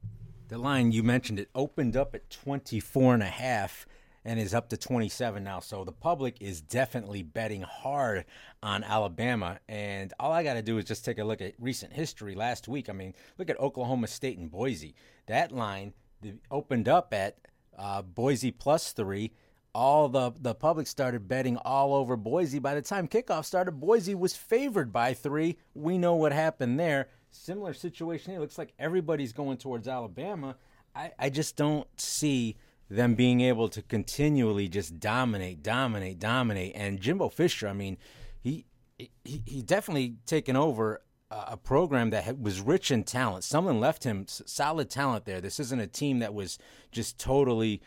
The 0.48 0.58
line 0.58 0.92
you 0.92 1.02
mentioned 1.02 1.38
it 1.38 1.50
opened 1.54 1.96
up 1.96 2.14
at 2.14 2.30
24 2.30 3.14
and 3.14 3.22
a 3.22 3.26
half 3.26 3.86
and 4.24 4.40
is 4.40 4.54
up 4.54 4.68
to 4.70 4.76
27 4.76 5.44
now. 5.44 5.60
So 5.60 5.84
the 5.84 5.92
public 5.92 6.40
is 6.40 6.60
definitely 6.60 7.22
betting 7.22 7.62
hard 7.62 8.24
on 8.62 8.84
Alabama. 8.84 9.58
And 9.68 10.12
all 10.18 10.32
I 10.32 10.42
got 10.42 10.54
to 10.54 10.62
do 10.62 10.78
is 10.78 10.84
just 10.84 11.04
take 11.04 11.18
a 11.18 11.24
look 11.24 11.40
at 11.40 11.54
recent 11.58 11.92
history 11.92 12.34
last 12.34 12.68
week. 12.68 12.88
I 12.88 12.92
mean, 12.92 13.14
look 13.36 13.50
at 13.50 13.58
Oklahoma 13.60 14.06
State 14.06 14.38
and 14.38 14.50
Boise. 14.50 14.94
That 15.26 15.52
line 15.52 15.92
opened 16.50 16.88
up 16.88 17.12
at 17.12 17.36
uh, 17.78 18.02
Boise 18.02 18.50
plus 18.50 18.92
three. 18.92 19.32
All 19.74 20.08
the, 20.08 20.32
the 20.40 20.54
public 20.54 20.86
started 20.86 21.28
betting 21.28 21.56
all 21.58 21.94
over 21.94 22.16
Boise. 22.16 22.58
By 22.58 22.74
the 22.74 22.82
time 22.82 23.06
kickoff 23.06 23.44
started, 23.44 23.72
Boise 23.72 24.14
was 24.14 24.34
favored 24.34 24.92
by 24.92 25.14
three. 25.14 25.58
We 25.74 25.98
know 25.98 26.14
what 26.14 26.32
happened 26.32 26.80
there. 26.80 27.08
Similar 27.30 27.74
situation 27.74 28.32
It 28.32 28.40
looks 28.40 28.58
like 28.58 28.72
everybody's 28.78 29.32
going 29.32 29.58
towards 29.58 29.86
Alabama. 29.86 30.56
I, 30.94 31.12
I 31.18 31.30
just 31.30 31.56
don't 31.56 31.86
see 32.00 32.56
them 32.90 33.14
being 33.14 33.42
able 33.42 33.68
to 33.68 33.82
continually 33.82 34.68
just 34.68 34.98
dominate, 34.98 35.62
dominate, 35.62 36.18
dominate. 36.18 36.72
And 36.74 37.00
Jimbo 37.00 37.28
Fisher, 37.28 37.68
I 37.68 37.74
mean, 37.74 37.98
he 38.40 38.64
he, 38.96 39.42
he 39.44 39.62
definitely 39.62 40.16
taken 40.26 40.56
over 40.56 41.02
a 41.30 41.56
program 41.56 42.10
that 42.10 42.40
was 42.40 42.60
rich 42.60 42.90
in 42.90 43.04
talent. 43.04 43.44
Someone 43.44 43.80
left 43.80 44.04
him 44.04 44.24
solid 44.26 44.88
talent 44.88 45.26
there. 45.26 45.40
This 45.40 45.60
isn't 45.60 45.78
a 45.78 45.86
team 45.86 46.20
that 46.20 46.32
was 46.32 46.58
just 46.90 47.18
totally 47.18 47.82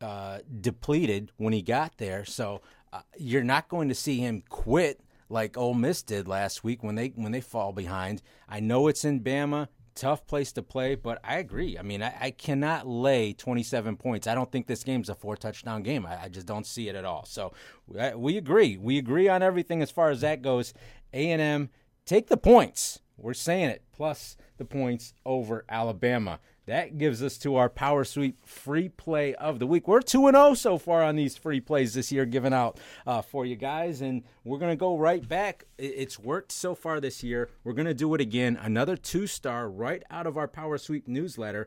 uh, 0.00 0.38
depleted 0.60 1.32
when 1.36 1.52
he 1.52 1.62
got 1.62 1.98
there. 1.98 2.24
So 2.24 2.60
uh, 2.92 3.02
you're 3.18 3.44
not 3.44 3.68
going 3.68 3.88
to 3.88 3.94
see 3.94 4.18
him 4.18 4.42
quit 4.48 5.00
like 5.28 5.56
Ole 5.56 5.74
Miss 5.74 6.02
did 6.02 6.26
last 6.26 6.64
week 6.64 6.82
when 6.82 6.96
they 6.96 7.08
when 7.14 7.32
they 7.32 7.40
fall 7.40 7.72
behind. 7.72 8.22
I 8.48 8.60
know 8.60 8.88
it's 8.88 9.04
in 9.04 9.20
Bama 9.20 9.68
tough 9.94 10.26
place 10.26 10.52
to 10.52 10.62
play, 10.62 10.94
but 10.94 11.20
I 11.22 11.36
agree. 11.36 11.76
I 11.78 11.82
mean, 11.82 12.02
I, 12.02 12.14
I, 12.18 12.30
cannot 12.30 12.86
lay 12.86 13.32
27 13.32 13.96
points. 13.96 14.26
I 14.26 14.34
don't 14.34 14.50
think 14.50 14.66
this 14.66 14.82
game's 14.82 15.10
a 15.10 15.14
four 15.14 15.36
touchdown 15.36 15.82
game. 15.82 16.06
I, 16.06 16.24
I 16.24 16.28
just 16.28 16.46
don't 16.46 16.66
see 16.66 16.88
it 16.88 16.94
at 16.94 17.04
all. 17.04 17.26
So 17.26 17.52
we, 17.86 18.14
we 18.14 18.36
agree. 18.38 18.76
We 18.78 18.96
agree 18.98 19.28
on 19.28 19.42
everything 19.42 19.82
as 19.82 19.90
far 19.90 20.10
as 20.10 20.22
that 20.22 20.40
goes. 20.42 20.72
A&M, 21.12 21.68
take 22.06 22.28
the 22.28 22.36
points. 22.36 23.00
We're 23.18 23.34
saying 23.34 23.68
it. 23.68 23.82
Plus 23.92 24.36
the 24.56 24.64
points 24.64 25.12
over 25.26 25.64
Alabama. 25.68 26.40
That 26.70 26.98
gives 26.98 27.20
us 27.20 27.36
to 27.38 27.56
our 27.56 27.68
Power 27.68 28.04
Sweep 28.04 28.46
free 28.46 28.88
play 28.88 29.34
of 29.34 29.58
the 29.58 29.66
week. 29.66 29.88
We're 29.88 30.00
2 30.00 30.30
0 30.30 30.54
so 30.54 30.78
far 30.78 31.02
on 31.02 31.16
these 31.16 31.36
free 31.36 31.60
plays 31.60 31.94
this 31.94 32.12
year 32.12 32.24
given 32.24 32.52
out 32.52 32.78
uh, 33.08 33.22
for 33.22 33.44
you 33.44 33.56
guys. 33.56 34.00
And 34.00 34.22
we're 34.44 34.60
going 34.60 34.70
to 34.70 34.76
go 34.76 34.96
right 34.96 35.26
back. 35.26 35.64
It's 35.78 36.16
worked 36.16 36.52
so 36.52 36.76
far 36.76 37.00
this 37.00 37.24
year. 37.24 37.50
We're 37.64 37.72
going 37.72 37.88
to 37.88 37.92
do 37.94 38.14
it 38.14 38.20
again. 38.20 38.56
Another 38.56 38.96
two 38.96 39.26
star 39.26 39.68
right 39.68 40.04
out 40.12 40.28
of 40.28 40.36
our 40.36 40.46
Power 40.46 40.78
Sweep 40.78 41.08
newsletter. 41.08 41.66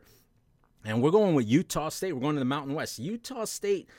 And 0.86 1.02
we're 1.02 1.10
going 1.10 1.34
with 1.34 1.48
Utah 1.48 1.90
State. 1.90 2.14
We're 2.14 2.22
going 2.22 2.36
to 2.36 2.40
the 2.40 2.46
Mountain 2.46 2.72
West. 2.72 2.98
Utah 2.98 3.44
State 3.44 3.90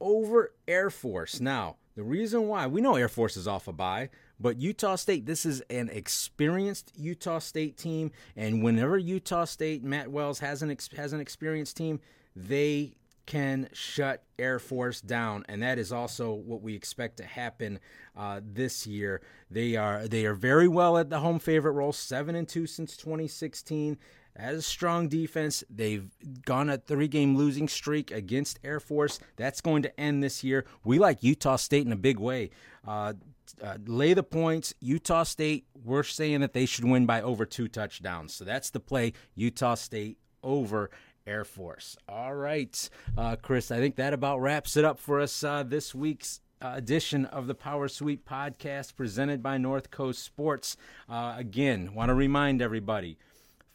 over 0.00 0.54
Air 0.66 0.88
Force. 0.88 1.42
Now, 1.42 1.76
the 1.94 2.02
reason 2.02 2.48
why 2.48 2.66
we 2.68 2.80
know 2.80 2.96
Air 2.96 3.10
Force 3.10 3.36
is 3.36 3.46
off 3.46 3.68
a 3.68 3.72
bye, 3.74 4.08
but 4.40 4.60
Utah 4.60 4.96
State, 4.96 5.26
this 5.26 5.44
is 5.44 5.60
an 5.70 5.88
experienced 5.88 6.92
Utah 6.96 7.38
State 7.38 7.76
team, 7.76 8.10
and 8.36 8.62
whenever 8.62 8.96
Utah 8.98 9.44
State 9.44 9.82
Matt 9.82 10.10
Wells 10.10 10.38
has 10.40 10.62
an 10.62 10.76
has 10.96 11.12
an 11.12 11.20
experienced 11.20 11.76
team, 11.76 12.00
they 12.34 12.94
can 13.26 13.68
shut 13.74 14.22
Air 14.38 14.58
Force 14.58 15.00
down, 15.00 15.44
and 15.48 15.62
that 15.62 15.78
is 15.78 15.92
also 15.92 16.32
what 16.32 16.62
we 16.62 16.74
expect 16.74 17.18
to 17.18 17.24
happen 17.24 17.78
uh, 18.16 18.40
this 18.42 18.86
year. 18.86 19.20
They 19.50 19.76
are 19.76 20.08
they 20.08 20.24
are 20.24 20.34
very 20.34 20.68
well 20.68 20.96
at 20.96 21.10
the 21.10 21.20
home 21.20 21.38
favorite 21.38 21.72
role, 21.72 21.92
seven 21.92 22.34
and 22.34 22.48
two 22.48 22.66
since 22.66 22.96
2016 22.96 23.98
has 24.38 24.58
a 24.58 24.62
strong 24.62 25.08
defense. 25.08 25.64
They've 25.68 26.08
gone 26.44 26.70
a 26.70 26.78
three 26.78 27.08
game 27.08 27.36
losing 27.36 27.68
streak 27.68 28.10
against 28.10 28.60
Air 28.62 28.80
Force. 28.80 29.18
That's 29.36 29.60
going 29.60 29.82
to 29.82 30.00
end 30.00 30.22
this 30.22 30.44
year. 30.44 30.64
We 30.84 30.98
like 30.98 31.22
Utah 31.22 31.56
State 31.56 31.86
in 31.86 31.92
a 31.92 31.96
big 31.96 32.18
way. 32.18 32.50
Uh, 32.86 33.14
uh, 33.62 33.78
lay 33.86 34.14
the 34.14 34.22
points. 34.22 34.74
Utah 34.80 35.22
State, 35.22 35.66
we're 35.84 36.02
saying 36.02 36.40
that 36.40 36.52
they 36.52 36.66
should 36.66 36.84
win 36.84 37.06
by 37.06 37.22
over 37.22 37.44
two 37.44 37.68
touchdowns. 37.68 38.34
So 38.34 38.44
that's 38.44 38.70
the 38.70 38.80
play 38.80 39.12
Utah 39.34 39.74
State 39.74 40.18
over 40.42 40.90
Air 41.26 41.44
Force. 41.44 41.96
All 42.08 42.34
right, 42.34 42.88
uh, 43.16 43.36
Chris, 43.36 43.70
I 43.70 43.78
think 43.78 43.96
that 43.96 44.12
about 44.12 44.40
wraps 44.40 44.76
it 44.76 44.84
up 44.84 44.98
for 44.98 45.20
us 45.20 45.44
uh, 45.44 45.62
this 45.62 45.94
week's 45.94 46.40
uh, 46.60 46.72
edition 46.74 47.24
of 47.26 47.46
the 47.46 47.54
Power 47.54 47.88
Sweep 47.88 48.28
podcast 48.28 48.96
presented 48.96 49.42
by 49.42 49.58
North 49.58 49.90
Coast 49.90 50.22
Sports. 50.22 50.76
Uh, 51.08 51.34
again, 51.36 51.94
want 51.94 52.08
to 52.08 52.14
remind 52.14 52.60
everybody 52.62 53.18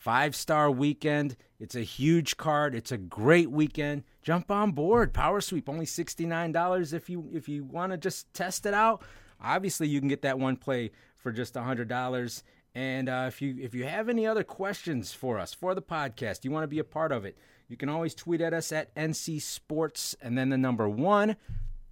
five 0.03 0.35
star 0.35 0.69
weekend. 0.69 1.37
It's 1.59 1.75
a 1.75 1.81
huge 1.81 2.35
card. 2.35 2.75
It's 2.75 2.91
a 2.91 2.97
great 2.97 3.49
weekend. 3.49 4.03
Jump 4.21 4.51
on 4.51 4.71
board. 4.71 5.13
Power 5.13 5.39
Sweep 5.39 5.69
only 5.69 5.85
sixty 5.85 6.25
nine 6.25 6.51
dollars 6.51 6.91
if 6.91 7.09
you 7.09 7.29
if 7.33 7.47
you 7.47 7.63
want 7.63 7.93
to 7.93 7.97
just 7.97 8.33
test 8.33 8.65
it 8.65 8.73
out. 8.73 9.01
Obviously, 9.43 9.87
you 9.87 9.99
can 9.99 10.09
get 10.09 10.21
that 10.21 10.39
one 10.39 10.55
play 10.55 10.91
for 11.15 11.31
just 11.31 11.55
hundred 11.55 11.87
dollars. 11.87 12.43
And 12.75 13.07
uh, 13.07 13.25
if 13.27 13.41
you 13.41 13.55
if 13.59 13.75
you 13.75 13.85
have 13.85 14.09
any 14.09 14.25
other 14.25 14.43
questions 14.43 15.13
for 15.13 15.39
us 15.39 15.53
for 15.53 15.75
the 15.75 15.81
podcast, 15.81 16.43
you 16.43 16.51
want 16.51 16.63
to 16.63 16.67
be 16.67 16.79
a 16.79 16.83
part 16.83 17.11
of 17.11 17.25
it, 17.25 17.37
you 17.67 17.77
can 17.77 17.89
always 17.89 18.15
tweet 18.15 18.41
at 18.41 18.53
us 18.53 18.71
at 18.71 18.93
NC 18.95 19.41
Sports 19.41 20.15
and 20.21 20.37
then 20.37 20.49
the 20.49 20.57
number 20.57 20.89
one. 20.89 21.35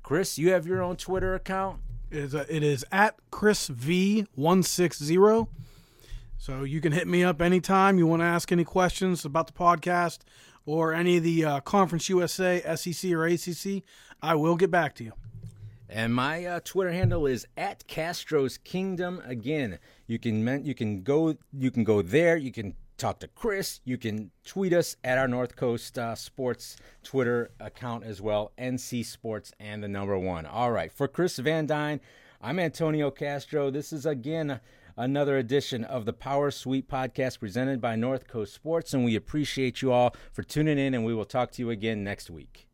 Chris, 0.04 0.40
you 0.40 0.52
have 0.52 0.66
your 0.66 0.82
own 0.82 0.96
Twitter 0.96 1.36
account. 1.36 1.80
It 2.10 2.18
is, 2.18 2.36
uh, 2.36 2.46
it 2.50 2.64
is 2.64 2.84
at 2.92 3.16
Chris 3.30 3.68
V 3.68 4.26
one 4.36 4.64
six 4.64 4.98
zero. 5.02 5.50
So 6.38 6.64
you 6.64 6.82
can 6.82 6.92
hit 6.92 7.08
me 7.08 7.24
up 7.24 7.40
anytime 7.40 8.00
you 8.00 8.08
want 8.08 8.24
to 8.24 8.26
ask 8.26 8.52
any 8.52 8.64
questions 8.64 9.26
about 9.26 9.46
the 9.46 9.54
podcast 9.54 10.20
or 10.66 10.92
any 10.92 11.18
of 11.18 11.24
the 11.24 11.46
uh, 11.46 11.60
Conference 11.60 12.10
USA, 12.10 12.62
SEC, 12.76 13.12
or 13.12 13.26
ACC. 13.26 13.84
I 14.24 14.34
will 14.34 14.56
get 14.56 14.72
back 14.72 14.96
to 14.96 15.04
you. 15.04 15.14
And 15.94 16.16
my 16.16 16.46
uh, 16.46 16.60
Twitter 16.64 16.94
handle 16.94 17.26
is 17.26 17.46
at 17.58 17.86
Castro's 17.86 18.58
Kingdom. 18.58 19.22
Again, 19.26 19.78
you 20.08 20.20
can 20.20 20.64
you 20.64 20.74
can 20.74 21.04
go 21.04 21.36
you 21.52 21.70
can 21.70 21.84
go 21.84 22.02
there. 22.02 22.38
You 22.38 22.54
can 22.54 22.76
talk 22.96 23.20
to 23.20 23.28
Chris. 23.28 23.82
You 23.84 23.98
can 23.98 24.32
tweet 24.46 24.72
us 24.72 24.96
at 25.04 25.18
our 25.18 25.28
North 25.28 25.58
Coast 25.58 25.98
uh, 25.98 26.16
Sports 26.16 26.78
Twitter 27.04 27.52
account 27.60 28.06
as 28.06 28.22
well, 28.22 28.54
NC 28.58 29.04
Sports 29.06 29.52
and 29.60 29.84
the 29.84 29.90
number 29.90 30.18
one. 30.18 30.46
All 30.46 30.72
right, 30.72 30.94
for 30.94 31.10
Chris 31.10 31.38
Van 31.40 31.66
Dyne, 31.66 32.00
I'm 32.42 32.58
Antonio 32.58 33.12
Castro. 33.12 33.70
This 33.70 33.92
is 33.92 34.06
again 34.06 34.62
another 34.96 35.38
edition 35.38 35.84
of 35.84 36.06
the 36.06 36.14
Power 36.14 36.52
Sweep 36.52 36.90
podcast 36.90 37.42
presented 37.42 37.82
by 37.82 37.98
North 37.98 38.30
Coast 38.30 38.54
Sports, 38.54 38.94
and 38.94 39.04
we 39.04 39.18
appreciate 39.18 39.82
you 39.82 39.92
all 39.92 40.16
for 40.32 40.44
tuning 40.44 40.80
in, 40.80 40.94
and 40.94 41.04
we 41.04 41.14
will 41.14 41.26
talk 41.26 41.52
to 41.52 41.62
you 41.62 41.70
again 41.70 42.02
next 42.02 42.30
week. 42.30 42.71